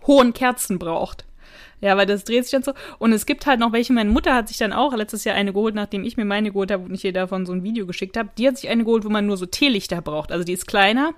hohen 0.08 0.34
Kerzen 0.34 0.80
braucht. 0.80 1.26
Ja, 1.82 1.98
weil 1.98 2.06
das 2.06 2.24
dreht 2.24 2.44
sich 2.44 2.52
dann 2.52 2.64
so. 2.64 2.74
Und 3.00 3.12
es 3.12 3.26
gibt 3.26 3.46
halt 3.46 3.60
noch 3.60 3.74
welche, 3.74 3.94
meine 3.94 4.10
Mutter 4.10 4.34
hat 4.34 4.48
sich 4.48 4.58
dann 4.58 4.74
auch 4.74 4.96
letztes 4.96 5.24
Jahr 5.24 5.36
eine 5.36 5.54
geholt, 5.54 5.76
nachdem 5.76 6.04
ich 6.04 6.18
mir 6.18 6.26
meine 6.26 6.52
geholt 6.52 6.72
habe 6.72 6.84
und 6.84 6.94
ich 6.94 7.04
ihr 7.04 7.14
davon 7.14 7.46
so 7.46 7.54
ein 7.54 7.64
Video 7.64 7.86
geschickt 7.86 8.18
habe. 8.18 8.30
Die 8.38 8.48
hat 8.48 8.58
sich 8.58 8.70
eine 8.70 8.86
geholt, 8.86 9.04
wo 9.04 9.10
man 9.10 9.26
nur 9.26 9.38
so 9.38 9.46
Teelichter 9.46 10.02
braucht. 10.02 10.32
Also 10.32 10.44
die 10.44 10.54
ist 10.54 10.68
kleiner, 10.68 11.14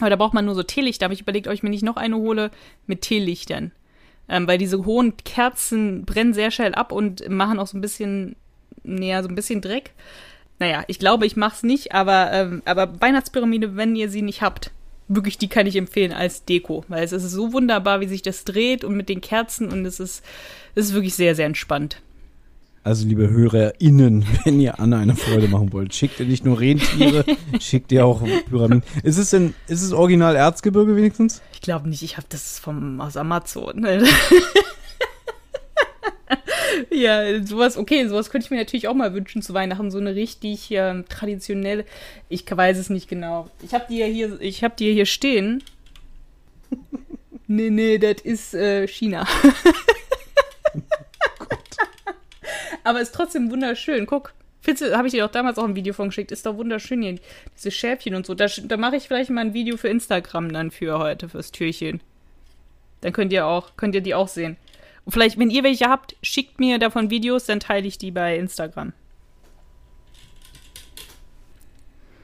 aber 0.00 0.10
da 0.10 0.16
braucht 0.16 0.34
man 0.34 0.44
nur 0.44 0.54
so 0.54 0.62
Teelichter. 0.62 1.04
Habe 1.04 1.14
ich 1.14 1.22
überlegt, 1.22 1.48
ob 1.48 1.54
ich 1.54 1.62
mir 1.62 1.70
nicht 1.70 1.82
noch 1.82 1.96
eine 1.96 2.16
hole 2.16 2.50
mit 2.86 3.02
Teelichtern. 3.02 3.72
Ähm, 4.28 4.46
weil 4.46 4.58
diese 4.58 4.84
hohen 4.84 5.16
Kerzen 5.16 6.04
brennen 6.04 6.34
sehr 6.34 6.50
schnell 6.50 6.74
ab 6.74 6.92
und 6.92 7.28
machen 7.28 7.58
auch 7.58 7.66
so 7.66 7.78
ein 7.78 7.80
bisschen, 7.80 8.36
näher, 8.82 9.22
so 9.22 9.28
ein 9.28 9.34
bisschen 9.34 9.62
Dreck. 9.62 9.92
Naja, 10.58 10.84
ich 10.88 10.98
glaube, 10.98 11.26
ich 11.26 11.36
mach's 11.36 11.62
nicht, 11.62 11.92
aber, 11.92 12.30
ähm, 12.32 12.62
aber 12.64 13.00
Weihnachtspyramide, 13.00 13.76
wenn 13.76 13.94
ihr 13.94 14.10
sie 14.10 14.22
nicht 14.22 14.42
habt, 14.42 14.72
wirklich, 15.08 15.38
die 15.38 15.48
kann 15.48 15.66
ich 15.66 15.76
empfehlen 15.76 16.12
als 16.12 16.44
Deko, 16.44 16.84
weil 16.88 17.04
es 17.04 17.12
ist 17.12 17.30
so 17.30 17.52
wunderbar, 17.52 18.00
wie 18.00 18.08
sich 18.08 18.22
das 18.22 18.44
dreht 18.44 18.84
und 18.84 18.96
mit 18.96 19.08
den 19.08 19.20
Kerzen 19.20 19.70
und 19.72 19.84
es 19.86 20.00
ist, 20.00 20.24
es 20.74 20.86
ist 20.86 20.94
wirklich 20.94 21.14
sehr, 21.14 21.34
sehr 21.34 21.46
entspannt. 21.46 22.00
Also, 22.84 23.06
liebe 23.06 23.28
HörerInnen, 23.28 24.24
wenn 24.44 24.60
ihr 24.60 24.80
Anne 24.80 24.96
eine 24.96 25.16
Freude 25.16 25.48
machen 25.48 25.72
wollt, 25.72 25.94
schickt 25.94 26.20
ihr 26.20 26.26
nicht 26.26 26.44
nur 26.44 26.58
Rentiere, 26.60 27.24
schickt 27.60 27.92
ihr 27.92 28.04
auch 28.06 28.22
Pyramiden. 28.48 28.82
Ist 29.02 29.18
es 29.18 29.30
denn, 29.30 29.54
ist 29.66 29.82
es 29.82 29.92
original 29.92 30.36
Erzgebirge 30.36 30.96
wenigstens? 30.96 31.42
Ich 31.52 31.60
glaube 31.60 31.88
nicht, 31.88 32.02
ich 32.02 32.16
habe 32.16 32.26
das 32.30 32.58
vom 32.58 33.00
aus 33.00 33.16
Amazon. 33.16 33.86
ja, 37.02 37.44
sowas, 37.44 37.76
okay, 37.76 38.06
sowas 38.06 38.30
könnte 38.30 38.46
ich 38.46 38.50
mir 38.50 38.58
natürlich 38.58 38.88
auch 38.88 38.94
mal 38.94 39.14
wünschen 39.14 39.42
zu 39.42 39.54
Weihnachten, 39.54 39.90
so 39.90 39.98
eine 39.98 40.14
richtig 40.14 40.70
ähm, 40.70 41.04
traditionelle. 41.08 41.84
Ich 42.28 42.44
weiß 42.48 42.78
es 42.78 42.90
nicht 42.90 43.08
genau. 43.08 43.50
Ich 43.62 43.74
habe 43.74 43.86
die 43.88 43.98
ja 43.98 44.06
hier, 44.06 44.40
ich 44.40 44.64
habe 44.64 44.74
die 44.78 44.88
ja 44.88 44.92
hier 44.92 45.06
stehen. 45.06 45.62
nee, 47.46 47.70
nee, 47.70 47.98
das 47.98 48.20
ist 48.22 48.54
äh, 48.54 48.86
China. 48.86 49.26
Aber 52.84 53.00
ist 53.00 53.14
trotzdem 53.14 53.50
wunderschön. 53.50 54.06
Guck, 54.06 54.32
habe 54.66 55.06
ich 55.06 55.12
dir 55.12 55.22
doch 55.24 55.30
damals 55.30 55.58
auch 55.58 55.64
ein 55.64 55.76
Video 55.76 55.92
von 55.92 56.08
geschickt. 56.08 56.32
Ist 56.32 56.46
doch 56.46 56.56
wunderschön 56.56 57.02
hier. 57.02 57.18
Diese 57.56 57.70
Schäfchen 57.70 58.14
und 58.14 58.26
so. 58.26 58.34
Da, 58.34 58.46
da 58.46 58.76
mache 58.76 58.96
ich 58.96 59.08
vielleicht 59.08 59.30
mal 59.30 59.42
ein 59.42 59.54
Video 59.54 59.76
für 59.76 59.88
Instagram 59.88 60.52
dann 60.52 60.70
für 60.70 60.98
heute, 60.98 61.28
fürs 61.28 61.52
Türchen. 61.52 62.00
Dann 63.00 63.12
könnt 63.12 63.32
ihr 63.32 63.46
auch, 63.46 63.76
könnt 63.76 63.94
ihr 63.94 64.00
die 64.00 64.14
auch 64.14 64.28
sehen. 64.28 64.56
Und 65.08 65.12
vielleicht, 65.12 65.38
wenn 65.38 65.48
ihr 65.48 65.64
welche 65.64 65.86
habt, 65.86 66.16
schickt 66.22 66.60
mir 66.60 66.78
davon 66.78 67.08
Videos, 67.08 67.46
dann 67.46 67.60
teile 67.60 67.86
ich 67.86 67.96
die 67.96 68.10
bei 68.10 68.36
Instagram. 68.36 68.92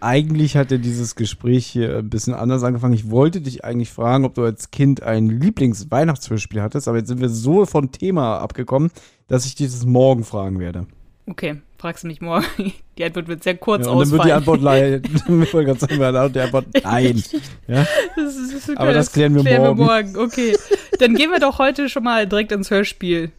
Eigentlich 0.01 0.59
hat 0.59 0.71
ja 0.71 0.77
dieses 0.77 1.15
Gespräch 1.15 1.67
hier 1.67 1.97
ein 2.01 2.11
bisschen 2.11 2.35
anders 2.35 2.63
angefangen. 2.63 2.93
Ich 2.93 3.11
wollte 3.11 3.41
dich 3.41 3.65
eigentlich 3.65 3.89
fragen, 3.89 4.27
ob 4.27 4.35
du 4.35 4.45
als 4.45 4.71
Kind 4.71 5.03
ein 5.03 5.31
Lieblings-Weihnachtshörspiel 5.31 6.61
hattest, 6.61 6.87
aber 6.87 6.99
jetzt 6.99 7.09
sind 7.09 7.23
wir 7.23 7.31
so 7.31 7.65
vom 7.65 7.91
Thema 7.91 8.37
abgekommen, 8.41 8.91
dass 9.29 9.47
ich 9.47 9.55
das 9.55 9.87
morgen 9.87 10.23
fragen 10.23 10.59
werde. 10.59 10.87
Okay, 11.27 11.63
fragst 11.79 12.05
du 12.05 12.09
mich 12.09 12.21
morgen. 12.21 12.45
Die 12.99 13.05
Antwort 13.05 13.29
wird 13.29 13.43
sehr 13.43 13.57
kurz 13.57 13.87
Ja, 13.87 13.93
und 13.93 14.01
dann 14.01 14.11
wird 14.11 14.25
die 14.25 14.33
ausfallen. 14.33 14.39
Antwort 14.39 14.61
leider, 14.63 14.97
ich 15.05 15.27
wir 15.27 16.29
die 16.29 16.41
Antwort 16.41 16.67
nein. 16.85 17.23
Ja? 17.67 17.87
Das 18.15 18.37
ist, 18.37 18.55
das 18.55 18.69
ist, 18.69 18.79
Aber 18.79 18.93
das 18.93 19.11
klären 19.11 19.35
wir 19.35 19.75
morgen. 19.75 20.17
Okay, 20.17 20.57
dann 21.01 21.15
gehen 21.17 21.31
wir 21.31 21.41
doch 21.41 21.59
heute 21.59 21.89
schon 21.89 22.05
mal 22.05 22.29
direkt 22.29 22.53
ins 22.53 22.71
Hörspiel. 22.71 23.33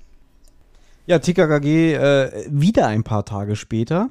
Ja, 1.06 1.20
TKKG 1.20 1.94
äh, 1.94 2.46
wieder 2.50 2.88
ein 2.88 3.04
paar 3.04 3.24
Tage 3.24 3.56
später. 3.56 4.10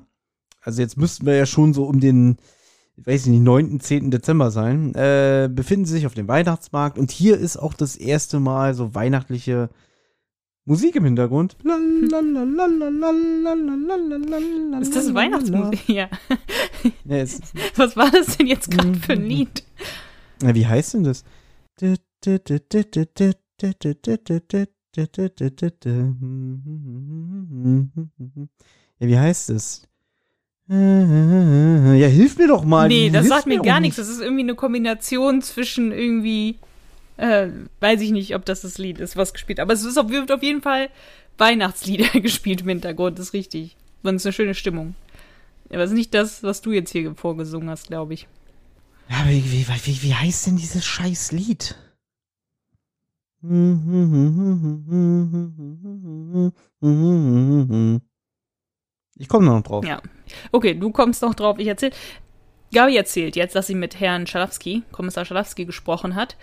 Also 0.63 0.81
jetzt 0.81 0.97
müssten 0.97 1.27
wir 1.27 1.35
ja 1.35 1.45
schon 1.45 1.75
so 1.75 1.85
um 1.85 2.01
den, 2.01 2.39
ich 2.97 3.07
weiß 3.07 3.27
nicht, 3.27 3.43
9., 3.43 3.81
10. 3.81 4.11
Dezember 4.11 4.51
sein. 4.51 4.95
Äh, 4.95 5.51
befinden 5.53 5.85
sie 5.85 5.95
sich 5.95 6.07
auf 6.07 6.15
dem 6.15 6.29
Weihnachtsmarkt 6.29 6.97
und 6.97 7.11
hier 7.11 7.37
ist 7.37 7.59
auch 7.59 7.75
das 7.75 7.97
erste 7.97 8.41
Mal 8.41 8.73
so 8.73 8.95
weihnachtliche 8.95 9.69
Musik 10.67 10.97
im 10.97 11.05
Hintergrund. 11.05 11.57
Ist 14.81 14.97
das 14.97 15.13
Weihnachtsmusik? 15.13 15.89
Ja. 15.89 16.09
Was 17.77 17.97
war 17.97 18.11
das 18.11 18.37
denn 18.37 18.47
jetzt 18.47 18.71
gerade 18.71 18.95
für 18.95 19.13
ein 19.13 19.27
Lied? 19.27 19.63
na, 20.41 20.55
wie 20.55 20.67
heißt 20.67 20.95
denn 20.95 21.05
das? 21.05 21.25
Ja, 21.81 21.95
wie 29.01 29.19
heißt 29.19 29.51
es? 29.51 29.89
Ja, 30.67 32.07
hilf 32.07 32.39
mir 32.39 32.49
doch 32.49 32.65
mal. 32.65 32.89
nee, 32.89 33.11
das 33.11 33.29
sagt 33.29 33.47
mir 33.47 33.61
gar 33.61 33.81
nicht. 33.81 33.83
nichts. 33.83 33.97
Das 33.97 34.09
ist 34.09 34.23
irgendwie 34.23 34.45
eine 34.45 34.55
Kombination 34.55 35.43
zwischen 35.43 35.93
irgendwie, 35.93 36.59
äh, 37.17 37.49
weiß 37.81 38.01
ich 38.01 38.11
nicht, 38.11 38.35
ob 38.35 38.45
das 38.45 38.63
das 38.63 38.79
Lied 38.79 38.99
ist, 38.99 39.17
was 39.17 39.33
gespielt. 39.33 39.61
Aber 39.61 39.73
es 39.73 39.85
ist 39.85 39.99
auf, 39.99 40.09
wird 40.09 40.33
auf 40.33 40.43
jeden 40.43 40.63
Fall 40.63 40.89
Weihnachtslieder 41.39 42.09
gespielt 42.21 42.63
im 42.63 42.69
Hintergrund, 42.69 43.19
das 43.19 43.27
ist 43.27 43.33
richtig. 43.33 43.77
Und 44.03 44.17
es 44.17 44.23
ist 44.23 44.27
eine 44.27 44.33
schöne 44.33 44.55
Stimmung. 44.55 44.95
Aber 45.71 45.83
es 45.83 45.91
ist 45.91 45.97
nicht 45.97 46.15
das, 46.15 46.43
was 46.43 46.61
du 46.61 46.73
jetzt 46.73 46.91
hier 46.91 47.15
vorgesungen 47.15 47.71
hast, 47.71 47.89
glaube 47.89 48.15
ich. 48.15 48.29
Ja, 49.09 49.25
wie, 49.27 49.45
wie, 49.45 49.67
wie, 49.67 50.03
wie 50.03 50.15
heißt 50.15 50.47
denn 50.47 50.57
dieses 50.57 50.85
scheiß 50.85 51.33
Lied? 51.33 51.77
Ich 59.17 59.29
komme 59.29 59.47
noch 59.47 59.63
drauf. 59.63 59.85
Ja. 59.85 60.01
Okay, 60.51 60.75
du 60.75 60.91
kommst 60.91 61.21
noch 61.23 61.35
drauf. 61.35 61.59
Ich 61.59 61.67
erzähl. 61.67 61.91
Gabi 62.73 62.97
erzählt 62.97 63.37
jetzt, 63.37 63.55
dass 63.55 63.67
sie 63.67 63.75
mit 63.75 64.01
Herrn 64.01 64.27
Schalowski, 64.27 64.83
Kommissar 64.93 65.25
Schalowski, 65.25 65.67
gesprochen 65.67 66.15
hat. 66.15 66.37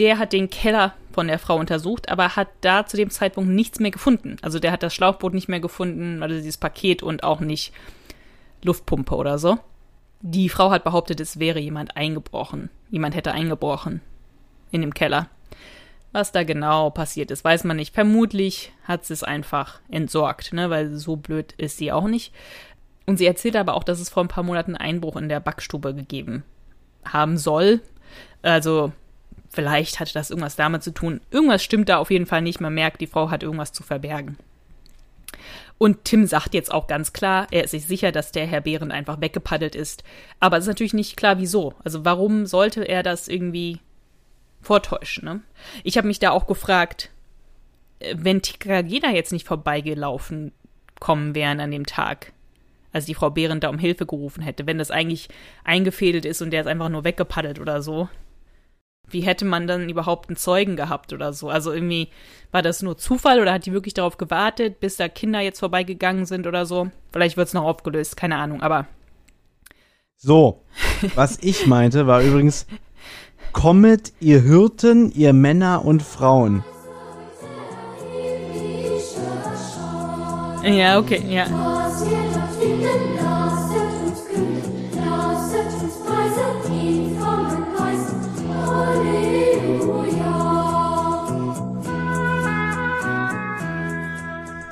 Der 0.00 0.18
hat 0.18 0.32
den 0.32 0.48
Keller 0.48 0.94
von 1.12 1.28
der 1.28 1.38
Frau 1.38 1.56
untersucht, 1.56 2.08
aber 2.08 2.34
hat 2.34 2.48
da 2.62 2.86
zu 2.86 2.96
dem 2.96 3.10
Zeitpunkt 3.10 3.50
nichts 3.50 3.80
mehr 3.80 3.90
gefunden. 3.90 4.36
Also 4.40 4.58
der 4.58 4.72
hat 4.72 4.82
das 4.82 4.94
Schlauchboot 4.94 5.34
nicht 5.34 5.48
mehr 5.48 5.60
gefunden, 5.60 6.22
also 6.22 6.34
dieses 6.34 6.56
Paket 6.56 7.02
und 7.02 7.22
auch 7.22 7.40
nicht 7.40 7.72
Luftpumpe 8.62 9.14
oder 9.14 9.38
so. 9.38 9.58
Die 10.22 10.48
Frau 10.48 10.70
hat 10.70 10.84
behauptet, 10.84 11.20
es 11.20 11.38
wäre 11.38 11.60
jemand 11.60 11.96
eingebrochen. 11.96 12.70
Jemand 12.90 13.14
hätte 13.14 13.32
eingebrochen 13.32 14.00
in 14.70 14.80
dem 14.80 14.94
Keller. 14.94 15.28
Was 16.12 16.32
da 16.32 16.44
genau 16.44 16.90
passiert 16.90 17.30
ist, 17.30 17.44
weiß 17.44 17.64
man 17.64 17.76
nicht. 17.76 17.94
Vermutlich 17.94 18.72
hat 18.84 19.04
sie 19.04 19.12
es 19.12 19.22
einfach 19.22 19.80
entsorgt, 19.90 20.54
ne, 20.54 20.70
weil 20.70 20.96
so 20.96 21.16
blöd 21.16 21.52
ist 21.58 21.76
sie 21.76 21.92
auch 21.92 22.08
nicht. 22.08 22.32
Und 23.04 23.18
sie 23.18 23.26
erzählt 23.26 23.56
aber 23.56 23.74
auch, 23.74 23.84
dass 23.84 24.00
es 24.00 24.08
vor 24.08 24.24
ein 24.24 24.28
paar 24.28 24.44
Monaten 24.44 24.76
Einbruch 24.76 25.16
in 25.16 25.28
der 25.28 25.40
Backstube 25.40 25.94
gegeben 25.94 26.42
haben 27.04 27.36
soll. 27.36 27.80
Also 28.42 28.92
vielleicht 29.50 30.00
hatte 30.00 30.14
das 30.14 30.30
irgendwas 30.30 30.56
damit 30.56 30.82
zu 30.82 30.92
tun. 30.92 31.20
Irgendwas 31.30 31.62
stimmt 31.62 31.88
da 31.88 31.98
auf 31.98 32.10
jeden 32.10 32.26
Fall 32.26 32.42
nicht. 32.42 32.60
Man 32.60 32.74
merkt, 32.74 33.00
die 33.00 33.06
Frau 33.06 33.30
hat 33.30 33.42
irgendwas 33.42 33.72
zu 33.72 33.82
verbergen. 33.82 34.38
Und 35.78 36.04
Tim 36.04 36.26
sagt 36.26 36.52
jetzt 36.54 36.72
auch 36.72 36.86
ganz 36.86 37.12
klar, 37.12 37.46
er 37.50 37.64
ist 37.64 37.70
sich 37.70 37.86
sicher, 37.86 38.12
dass 38.12 38.32
der 38.32 38.46
Herr 38.46 38.60
Behrendt 38.60 38.92
einfach 38.92 39.20
weggepaddelt 39.20 39.74
ist. 39.74 40.04
Aber 40.38 40.58
es 40.58 40.64
ist 40.64 40.68
natürlich 40.68 40.94
nicht 40.94 41.16
klar, 41.16 41.38
wieso. 41.38 41.74
Also 41.82 42.04
warum 42.04 42.46
sollte 42.46 42.84
er 42.84 43.02
das 43.02 43.28
irgendwie 43.28 43.80
vortäuschen? 44.60 45.24
Ne? 45.24 45.40
Ich 45.82 45.96
habe 45.96 46.06
mich 46.06 46.18
da 46.18 46.32
auch 46.32 46.46
gefragt, 46.46 47.10
äh, 48.00 48.14
wenn 48.18 48.42
da 48.60 49.10
jetzt 49.10 49.32
nicht 49.32 49.46
vorbeigelaufen 49.46 50.52
kommen 51.00 51.34
wären 51.34 51.60
an 51.60 51.70
dem 51.70 51.86
Tag, 51.86 52.34
als 52.92 53.06
die 53.06 53.14
Frau 53.14 53.30
Behrendt 53.30 53.64
da 53.64 53.70
um 53.70 53.78
Hilfe 53.78 54.04
gerufen 54.04 54.42
hätte, 54.42 54.66
wenn 54.66 54.76
das 54.76 54.90
eigentlich 54.90 55.30
eingefädelt 55.64 56.26
ist 56.26 56.42
und 56.42 56.50
der 56.50 56.60
ist 56.60 56.66
einfach 56.66 56.90
nur 56.90 57.04
weggepaddelt 57.04 57.58
oder 57.58 57.80
so. 57.80 58.10
Wie 59.12 59.20
hätte 59.20 59.44
man 59.44 59.66
dann 59.66 59.88
überhaupt 59.88 60.28
einen 60.28 60.36
Zeugen 60.36 60.76
gehabt 60.76 61.12
oder 61.12 61.32
so? 61.32 61.48
Also 61.48 61.72
irgendwie 61.72 62.08
war 62.52 62.62
das 62.62 62.82
nur 62.82 62.96
Zufall 62.98 63.40
oder 63.40 63.52
hat 63.52 63.66
die 63.66 63.72
wirklich 63.72 63.94
darauf 63.94 64.18
gewartet, 64.18 64.80
bis 64.80 64.96
da 64.96 65.08
Kinder 65.08 65.40
jetzt 65.40 65.60
vorbeigegangen 65.60 66.26
sind 66.26 66.46
oder 66.46 66.66
so? 66.66 66.90
Vielleicht 67.12 67.36
wird 67.36 67.48
es 67.48 67.54
noch 67.54 67.64
aufgelöst, 67.64 68.16
keine 68.16 68.36
Ahnung, 68.36 68.62
aber 68.62 68.86
So, 70.16 70.62
was 71.14 71.38
ich 71.40 71.66
meinte, 71.66 72.06
war 72.06 72.22
übrigens, 72.22 72.66
kommet 73.52 74.12
ihr 74.20 74.42
Hirten, 74.42 75.12
ihr 75.12 75.32
Männer 75.32 75.84
und 75.84 76.02
Frauen. 76.02 76.64
ja, 80.62 80.98
okay, 80.98 81.22
ja. 81.28 81.46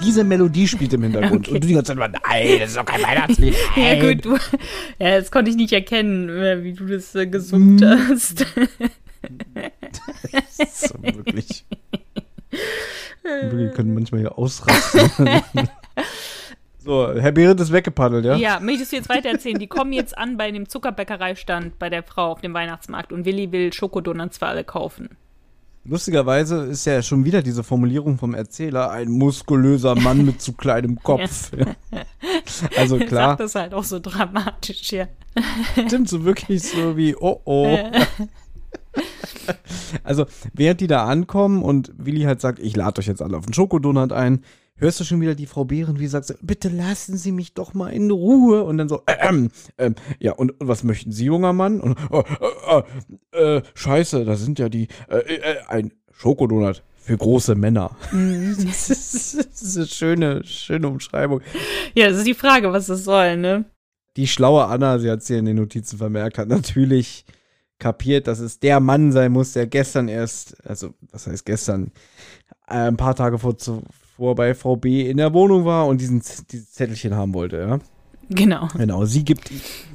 Diese 0.08 0.24
Melodie 0.24 0.66
spielt 0.66 0.94
im 0.94 1.02
Hintergrund. 1.02 1.46
Okay. 1.46 1.54
Und 1.54 1.64
du 1.64 1.68
die 1.68 1.74
ganze 1.74 1.90
Zeit 1.90 1.98
mal, 1.98 2.08
nein, 2.08 2.60
das 2.60 2.70
ist 2.70 2.78
doch 2.78 2.86
kein 2.86 3.02
Weihnachtslied. 3.02 3.54
Ja, 3.76 4.00
gut, 4.00 4.24
du, 4.24 4.38
ja, 4.98 5.10
jetzt 5.10 5.30
konnte 5.30 5.50
ich 5.50 5.56
nicht 5.58 5.70
erkennen, 5.70 6.30
äh, 6.30 6.64
wie 6.64 6.72
du 6.72 6.86
das 6.86 7.14
äh, 7.14 7.26
gesummt 7.26 7.84
hast. 7.84 8.46
So, 10.72 10.94
wirklich. 11.02 11.66
Wir 13.22 13.70
können 13.72 13.92
manchmal 13.92 14.20
hier 14.20 14.38
ausrasten. 14.38 15.10
so, 16.78 17.12
Herr 17.14 17.32
Behrendt 17.32 17.60
ist 17.60 17.70
weggepaddelt, 17.70 18.24
ja? 18.24 18.36
Ja, 18.36 18.60
möchtest 18.60 18.92
du 18.92 18.96
jetzt 18.96 19.10
weiter 19.10 19.28
erzählen? 19.28 19.58
Die 19.58 19.66
kommen 19.66 19.92
jetzt 19.92 20.16
an 20.16 20.38
bei 20.38 20.50
dem 20.50 20.70
Zuckerbäckereistand 20.70 21.78
bei 21.78 21.90
der 21.90 22.02
Frau 22.02 22.32
auf 22.32 22.40
dem 22.40 22.54
Weihnachtsmarkt 22.54 23.12
und 23.12 23.26
Willi 23.26 23.52
will 23.52 23.74
Schokodonuts 23.74 24.38
für 24.38 24.46
alle 24.46 24.64
kaufen. 24.64 25.10
Lustigerweise 25.84 26.64
ist 26.64 26.84
ja 26.84 27.02
schon 27.02 27.24
wieder 27.24 27.42
diese 27.42 27.64
Formulierung 27.64 28.18
vom 28.18 28.34
Erzähler, 28.34 28.90
ein 28.90 29.10
muskulöser 29.10 29.94
Mann 29.94 30.24
mit 30.24 30.42
zu 30.42 30.52
kleinem 30.52 31.02
Kopf. 31.02 31.50
Ja. 31.60 31.66
Also 32.76 32.98
klar, 32.98 33.30
sagt 33.30 33.40
das 33.40 33.54
halt 33.54 33.74
auch 33.74 33.84
so 33.84 34.00
dramatisch, 34.00 34.92
ja. 34.92 35.06
stimmt 35.86 36.08
so 36.08 36.24
wirklich 36.24 36.62
so 36.62 36.96
wie, 36.96 37.14
oh 37.14 37.40
oh. 37.44 37.66
Also, 40.04 40.26
während 40.52 40.80
die 40.80 40.86
da 40.86 41.06
ankommen 41.06 41.62
und 41.62 41.92
Willi 41.96 42.22
halt 42.22 42.40
sagt, 42.40 42.58
ich 42.58 42.76
lade 42.76 42.98
euch 42.98 43.06
jetzt 43.06 43.22
alle 43.22 43.36
auf 43.36 43.44
einen 43.44 43.54
Schokodonut 43.54 44.12
ein, 44.12 44.44
hörst 44.78 45.00
du 45.00 45.04
schon 45.04 45.20
wieder 45.20 45.34
die 45.34 45.46
Frau 45.46 45.64
Behren, 45.64 45.98
wie 45.98 46.06
sagt 46.06 46.26
sie, 46.26 46.34
bitte 46.40 46.68
lassen 46.68 47.16
Sie 47.16 47.32
mich 47.32 47.54
doch 47.54 47.74
mal 47.74 47.90
in 47.90 48.10
Ruhe. 48.10 48.64
Und 48.64 48.78
dann 48.78 48.88
so, 48.88 49.02
ähm, 49.06 49.50
ähm, 49.76 49.94
ja, 50.18 50.32
und, 50.32 50.60
und 50.60 50.68
was 50.68 50.84
möchten 50.84 51.12
Sie, 51.12 51.26
junger 51.26 51.52
Mann? 51.52 51.80
Und, 51.80 51.98
äh, 52.10 52.22
äh, 52.70 52.82
äh, 53.32 53.56
äh, 53.58 53.62
scheiße, 53.74 54.24
da 54.24 54.36
sind 54.36 54.58
ja 54.58 54.68
die, 54.68 54.88
äh, 55.08 55.18
äh, 55.18 55.56
ein 55.68 55.92
Schokodonut 56.12 56.82
für 56.96 57.16
große 57.16 57.54
Männer. 57.54 57.96
das, 58.12 58.90
ist, 58.90 59.36
das 59.38 59.62
ist 59.62 59.76
eine 59.76 59.86
schöne, 59.86 60.44
schöne 60.44 60.88
Umschreibung. 60.88 61.40
Ja, 61.94 62.08
das 62.08 62.18
ist 62.18 62.26
die 62.26 62.34
Frage, 62.34 62.72
was 62.72 62.86
das 62.86 63.04
soll, 63.04 63.36
ne? 63.36 63.64
Die 64.16 64.26
schlaue 64.26 64.64
Anna, 64.64 64.98
sie 64.98 65.10
hat 65.10 65.20
es 65.20 65.28
hier 65.28 65.38
in 65.38 65.44
den 65.44 65.56
Notizen 65.56 65.96
vermerkt, 65.96 66.38
hat 66.38 66.48
natürlich 66.48 67.24
kapiert, 67.78 68.26
dass 68.26 68.40
es 68.40 68.58
der 68.58 68.80
Mann 68.80 69.12
sein 69.12 69.32
muss, 69.32 69.52
der 69.52 69.66
gestern 69.66 70.08
erst, 70.08 70.56
also 70.66 70.94
was 71.12 71.26
heißt 71.26 71.46
gestern, 71.46 71.92
äh, 72.66 72.74
ein 72.74 72.96
paar 72.96 73.14
Tage 73.14 73.38
vor, 73.38 73.56
zuvor 74.18 74.34
bei 74.34 74.52
VB 74.54 75.08
in 75.08 75.16
der 75.16 75.32
Wohnung 75.32 75.64
war 75.64 75.86
und 75.86 76.00
diesen, 76.00 76.20
dieses 76.50 76.72
Zettelchen 76.72 77.14
haben 77.14 77.34
wollte, 77.34 77.58
ja. 77.58 77.78
Genau. 78.30 78.68
Genau, 78.76 79.04
sie 79.06 79.24
gibt, 79.24 79.50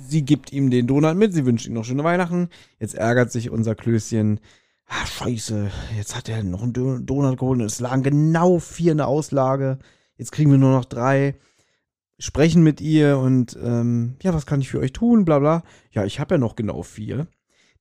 sie 0.07 0.23
gibt 0.23 0.51
ihm 0.53 0.71
den 0.71 0.87
Donut 0.87 1.15
mit, 1.17 1.33
sie 1.33 1.45
wünscht 1.45 1.67
ihm 1.67 1.73
noch 1.73 1.83
schöne 1.85 2.03
Weihnachten. 2.05 2.49
Jetzt 2.79 2.95
ärgert 2.95 3.31
sich 3.31 3.49
unser 3.51 3.75
Klößchen. 3.75 4.39
Ah, 4.87 5.05
scheiße, 5.05 5.69
jetzt 5.97 6.15
hat 6.15 6.29
er 6.29 6.41
noch 6.43 6.63
einen 6.63 6.73
Do- 6.73 6.99
Donut 6.99 7.37
geholt 7.37 7.59
und 7.59 7.65
es 7.65 7.79
lagen 7.79 8.01
genau 8.01 8.59
vier 8.59 8.93
in 8.93 8.97
der 8.99 9.07
Auslage. 9.07 9.77
Jetzt 10.17 10.31
kriegen 10.31 10.51
wir 10.51 10.57
nur 10.57 10.71
noch 10.71 10.85
drei. 10.85 11.35
sprechen 12.17 12.63
mit 12.63 12.79
ihr 12.79 13.17
und 13.17 13.57
ähm, 13.61 14.15
ja, 14.23 14.33
was 14.33 14.45
kann 14.45 14.61
ich 14.61 14.69
für 14.69 14.79
euch 14.79 14.93
tun, 14.93 15.25
bla 15.25 15.39
bla. 15.39 15.63
Ja, 15.91 16.05
ich 16.05 16.19
habe 16.19 16.35
ja 16.35 16.39
noch 16.39 16.55
genau 16.55 16.81
vier. 16.81 17.27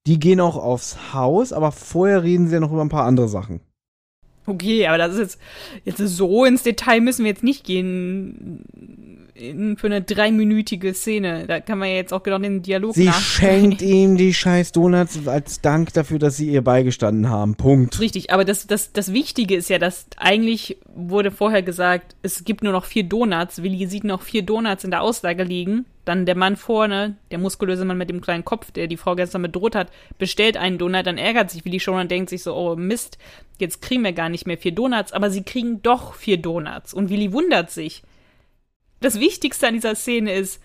Die 0.07 0.19
gehen 0.19 0.41
auch 0.41 0.57
aufs 0.57 1.15
Haus, 1.15 1.53
aber 1.53 1.71
vorher 1.71 2.25
reden 2.25 2.49
sie 2.49 2.55
ja 2.55 2.61
noch 2.61 2.73
über 2.73 2.83
ein 2.83 2.89
paar 2.89 3.05
andere 3.07 3.29
Sachen. 3.29 3.61
Okay, 4.47 4.87
aber 4.87 4.99
das 4.99 5.15
ist 5.15 5.39
jetzt, 5.85 5.99
jetzt 6.01 6.17
so 6.17 6.45
ins 6.45 6.63
Detail 6.63 7.01
müssen 7.01 7.25
wir 7.25 7.31
jetzt 7.31 7.45
nicht 7.45 7.65
gehen 7.65 8.65
in, 9.35 9.77
für 9.77 9.87
eine 9.87 10.03
dreiminütige 10.03 10.95
Szene. 10.95 11.47
Da 11.47 11.61
kann 11.61 11.79
man 11.79 11.89
ja 11.89 11.95
jetzt 11.95 12.13
auch 12.13 12.23
genau 12.23 12.39
den 12.39 12.63
Dialog 12.63 12.95
Sie 12.95 13.13
schenkt 13.13 13.83
ihm 13.83 14.17
die 14.17 14.35
scheiß 14.35 14.73
Donuts 14.73 15.27
als 15.27 15.61
Dank 15.61 15.93
dafür, 15.93 16.19
dass 16.19 16.37
sie 16.37 16.51
ihr 16.51 16.63
beigestanden 16.63 17.29
haben. 17.29 17.55
Punkt. 17.55 17.99
Richtig, 18.01 18.33
aber 18.33 18.45
das, 18.45 18.67
das, 18.67 18.93
das 18.93 19.13
Wichtige 19.13 19.57
ist 19.57 19.71
ja, 19.71 19.79
dass 19.79 20.07
eigentlich 20.17 20.79
wurde 20.95 21.31
vorher 21.31 21.63
gesagt, 21.63 22.17
es 22.23 22.45
gibt 22.45 22.63
nur 22.63 22.73
noch 22.73 22.85
vier 22.85 23.05
Donuts. 23.05 23.63
Willi 23.63 23.87
sieht 23.87 24.05
noch 24.05 24.23
vier 24.23 24.43
Donuts 24.43 24.85
in 24.85 24.91
der 24.91 25.03
Auslage 25.03 25.45
liegen. 25.45 25.87
Dann 26.05 26.27
der 26.27 26.37
Mann 26.37 26.57
vorne, 26.57 27.17
der 27.31 27.39
muskulöse 27.39 27.85
Mann 27.85 27.99
mit 27.99 28.11
dem 28.11 28.21
kleinen 28.21 28.45
Kopf, 28.45 28.73
der 28.73 28.89
die 28.89 28.97
Frau 28.97 29.15
gestern 29.15 29.43
bedroht 29.43 29.77
hat, 29.77 29.93
bestellt 30.19 30.57
einen 30.57 30.79
Donut. 30.79 31.07
Dann 31.07 31.19
ärgert 31.19 31.51
sich 31.51 31.65
Willi 31.65 31.79
schon 31.79 32.01
und 32.01 32.11
denkt 32.11 32.31
sich 32.31 32.43
so, 32.43 32.55
oh 32.57 32.75
Mist, 32.75 33.19
jetzt 33.59 33.83
kriegen 33.83 34.03
wir 34.03 34.13
gar 34.13 34.29
nicht 34.29 34.47
mehr 34.47 34.59
vier 34.59 34.73
Donuts. 34.73 35.13
Aber 35.13 35.31
sie 35.31 35.45
kriegen 35.45 35.81
doch 35.83 36.15
vier 36.15 36.39
Donuts. 36.39 36.93
Und 36.93 37.09
Willi 37.09 37.33
wundert 37.33 37.71
sich. 37.71 38.03
Das 39.01 39.21
Wichtigste 39.21 39.69
an 39.69 39.75
dieser 39.75 39.95
Szene 39.95 40.33
ist, 40.35 40.61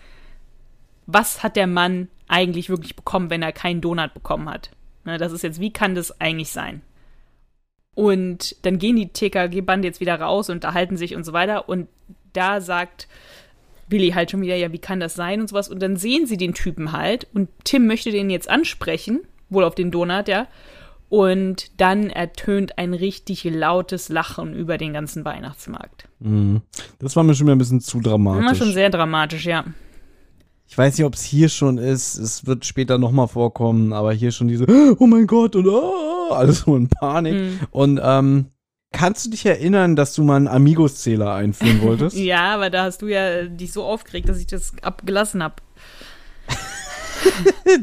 was 1.06 1.42
hat 1.42 1.56
der 1.56 1.66
Mann 1.66 2.08
eigentlich 2.26 2.68
wirklich 2.68 2.96
bekommen, 2.96 3.30
wenn 3.30 3.42
er 3.42 3.52
keinen 3.52 3.80
Donut 3.80 4.14
bekommen 4.14 4.50
hat? 4.50 4.70
Ne, 5.04 5.18
das 5.18 5.32
ist 5.32 5.42
jetzt, 5.42 5.60
wie 5.60 5.72
kann 5.72 5.94
das 5.94 6.20
eigentlich 6.20 6.50
sein? 6.50 6.82
Und 7.94 8.54
dann 8.64 8.78
gehen 8.78 8.96
die 8.96 9.08
TKG-Bande 9.08 9.88
jetzt 9.88 10.00
wieder 10.00 10.20
raus 10.20 10.50
und 10.50 10.56
unterhalten 10.56 10.96
sich 10.96 11.16
und 11.16 11.24
so 11.24 11.32
weiter. 11.32 11.68
Und 11.68 11.88
da 12.32 12.60
sagt 12.60 13.08
Billy 13.88 14.10
halt 14.10 14.30
schon 14.30 14.40
wieder, 14.40 14.56
ja, 14.56 14.72
wie 14.72 14.78
kann 14.78 15.00
das 15.00 15.14
sein 15.14 15.40
und 15.40 15.48
sowas. 15.48 15.68
Und 15.68 15.80
dann 15.80 15.96
sehen 15.96 16.26
sie 16.26 16.36
den 16.36 16.54
Typen 16.54 16.92
halt. 16.92 17.26
Und 17.34 17.48
Tim 17.64 17.86
möchte 17.86 18.10
den 18.10 18.30
jetzt 18.30 18.48
ansprechen, 18.48 19.20
wohl 19.48 19.64
auf 19.64 19.74
den 19.74 19.90
Donut, 19.90 20.28
ja. 20.28 20.46
Und 21.08 21.80
dann 21.80 22.10
ertönt 22.10 22.76
ein 22.76 22.92
richtig 22.92 23.44
lautes 23.44 24.10
Lachen 24.10 24.54
über 24.54 24.76
den 24.76 24.92
ganzen 24.92 25.24
Weihnachtsmarkt. 25.24 26.06
Mhm. 26.20 26.60
Das 26.98 27.16
war 27.16 27.24
mir 27.24 27.34
schon 27.34 27.46
wieder 27.46 27.56
ein 27.56 27.58
bisschen 27.58 27.80
zu 27.80 27.98
War 27.98 28.02
dramatisch. 28.02 28.58
schon 28.58 28.72
sehr 28.72 28.90
dramatisch, 28.90 29.46
ja. 29.46 29.64
Ich 30.66 30.76
weiß 30.76 30.98
nicht, 30.98 31.06
ob 31.06 31.14
es 31.14 31.22
hier 31.22 31.48
schon 31.48 31.78
ist. 31.78 32.16
Es 32.18 32.46
wird 32.46 32.66
später 32.66 32.98
nochmal 32.98 33.26
vorkommen, 33.26 33.94
aber 33.94 34.12
hier 34.12 34.32
schon 34.32 34.48
diese, 34.48 34.66
oh 34.98 35.06
mein 35.06 35.26
Gott, 35.26 35.56
und 35.56 35.66
oh, 35.66 36.30
alles 36.30 36.60
so 36.60 36.76
in 36.76 36.88
Panik. 36.88 37.34
Mhm. 37.34 37.60
Und 37.70 38.00
ähm, 38.02 38.46
kannst 38.92 39.26
du 39.26 39.30
dich 39.30 39.44
erinnern, 39.46 39.96
dass 39.96 40.14
du 40.14 40.22
mal 40.22 40.36
einen 40.36 40.48
Amigos-Zähler 40.48 41.34
einführen 41.34 41.82
wolltest? 41.82 42.16
Ja, 42.28 42.54
aber 42.54 42.70
da 42.70 42.84
hast 42.84 43.02
du 43.02 43.06
ja 43.06 43.44
dich 43.44 43.72
so 43.72 43.84
aufgeregt, 43.84 44.28
dass 44.28 44.38
ich 44.38 44.46
das 44.46 44.72
abgelassen 44.82 45.42
habe. 45.42 45.56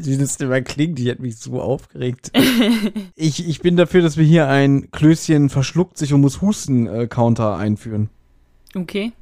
Wie 0.00 0.16
das 0.18 0.36
immer 0.36 0.60
klingt, 0.62 0.98
ich 0.98 1.06
hätte 1.06 1.22
mich 1.22 1.38
so 1.38 1.60
aufgeregt. 1.60 2.32
ich, 3.14 3.48
ich 3.48 3.60
bin 3.60 3.76
dafür, 3.76 4.02
dass 4.02 4.16
wir 4.16 4.24
hier 4.24 4.48
ein 4.48 4.90
Klößchen 4.90 5.48
verschluckt 5.48 5.98
sich 5.98 6.12
und 6.12 6.20
muss 6.20 6.40
husten-Counter 6.40 7.56
einführen. 7.56 8.10
Okay. 8.74 9.12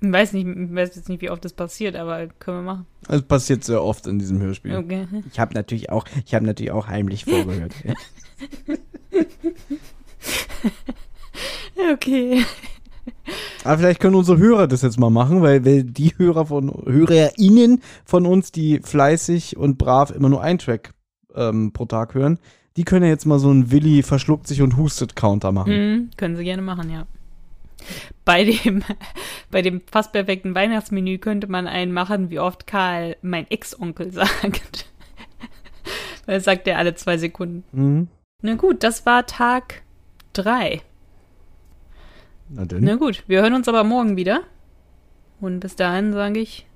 Ich 0.00 0.12
weiß 0.12 0.32
nicht, 0.32 0.46
ich 0.46 0.74
weiß 0.74 0.96
jetzt 0.96 1.08
nicht, 1.08 1.20
wie 1.20 1.30
oft 1.30 1.44
das 1.44 1.52
passiert, 1.52 1.96
aber 1.96 2.28
können 2.38 2.58
wir 2.58 2.72
machen. 2.74 2.86
Das 3.06 3.22
passiert 3.22 3.64
sehr 3.64 3.82
oft 3.82 4.06
in 4.06 4.18
diesem 4.18 4.40
Hörspiel. 4.40 4.76
Okay. 4.76 5.06
Ich 5.30 5.38
habe 5.38 5.52
natürlich 5.54 5.90
auch, 5.90 6.06
ich 6.24 6.34
habe 6.34 6.46
natürlich 6.46 6.72
auch 6.72 6.86
heimlich 6.86 7.24
vorgehört. 7.26 7.74
Okay. 11.92 12.44
Aber 13.64 13.78
vielleicht 13.78 14.00
können 14.00 14.14
unsere 14.14 14.38
Hörer 14.38 14.66
das 14.66 14.82
jetzt 14.82 14.98
mal 14.98 15.10
machen, 15.10 15.42
weil, 15.42 15.64
weil 15.64 15.84
die 15.84 16.12
Hörer 16.16 16.46
von 16.46 16.70
HörerInnen 16.86 17.82
von 18.04 18.26
uns, 18.26 18.52
die 18.52 18.80
fleißig 18.80 19.56
und 19.56 19.78
brav 19.78 20.10
immer 20.10 20.28
nur 20.28 20.42
einen 20.42 20.58
Track 20.58 20.94
ähm, 21.34 21.72
pro 21.72 21.86
Tag 21.86 22.14
hören, 22.14 22.38
die 22.76 22.84
können 22.84 23.04
ja 23.04 23.10
jetzt 23.10 23.26
mal 23.26 23.38
so 23.38 23.50
einen 23.50 23.70
Willi 23.70 24.02
verschluckt 24.02 24.46
sich 24.46 24.62
und 24.62 24.76
hustet 24.76 25.16
Counter 25.16 25.52
machen. 25.52 25.72
Mhm, 25.72 26.10
können 26.16 26.36
sie 26.36 26.44
gerne 26.44 26.62
machen, 26.62 26.90
ja. 26.90 27.06
Bei 28.24 28.44
dem, 28.44 28.82
bei 29.50 29.62
dem 29.62 29.80
fast 29.90 30.12
perfekten 30.12 30.54
Weihnachtsmenü 30.54 31.18
könnte 31.18 31.46
man 31.46 31.66
einen 31.66 31.92
machen, 31.92 32.30
wie 32.30 32.38
oft 32.38 32.66
Karl 32.66 33.16
mein 33.22 33.50
Ex-Onkel 33.50 34.12
sagt. 34.12 34.86
Weil 36.26 36.36
das 36.36 36.44
sagt 36.44 36.66
er 36.68 36.78
alle 36.78 36.94
zwei 36.94 37.18
Sekunden. 37.18 37.64
Mhm. 37.72 38.08
Na 38.42 38.54
gut, 38.54 38.82
das 38.82 39.04
war 39.04 39.26
Tag 39.26 39.82
drei. 40.32 40.82
Na 42.52 42.64
denn. 42.64 42.84
Na 42.84 42.96
gut, 42.96 43.22
wir 43.28 43.42
hören 43.42 43.54
uns 43.54 43.68
aber 43.68 43.84
morgen 43.84 44.16
wieder. 44.16 44.42
Und 45.40 45.60
bis 45.60 45.76
dahin 45.76 46.12
sage 46.12 46.40
ich 46.40 46.66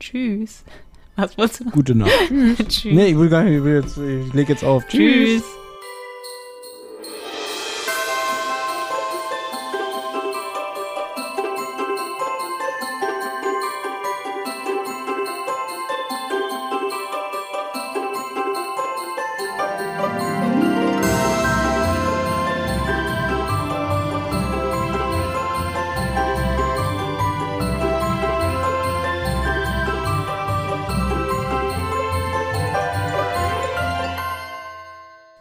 Tschüss. 0.00 0.64
Was 1.16 1.36
wolltest 1.36 1.60
du 1.60 1.64
noch? 1.64 1.72
Gute 1.72 1.94
Nacht. 1.94 2.10
Tschüss. 2.68 2.94
nee, 2.94 3.08
ich 3.08 3.18
will 3.18 3.28
gar 3.28 3.44
nicht, 3.44 3.58
ich, 3.58 3.64
will 3.64 3.74
jetzt, 3.74 3.98
ich 3.98 4.32
leg 4.32 4.48
jetzt 4.48 4.64
auf. 4.64 4.86
Tschüss. 4.88 5.42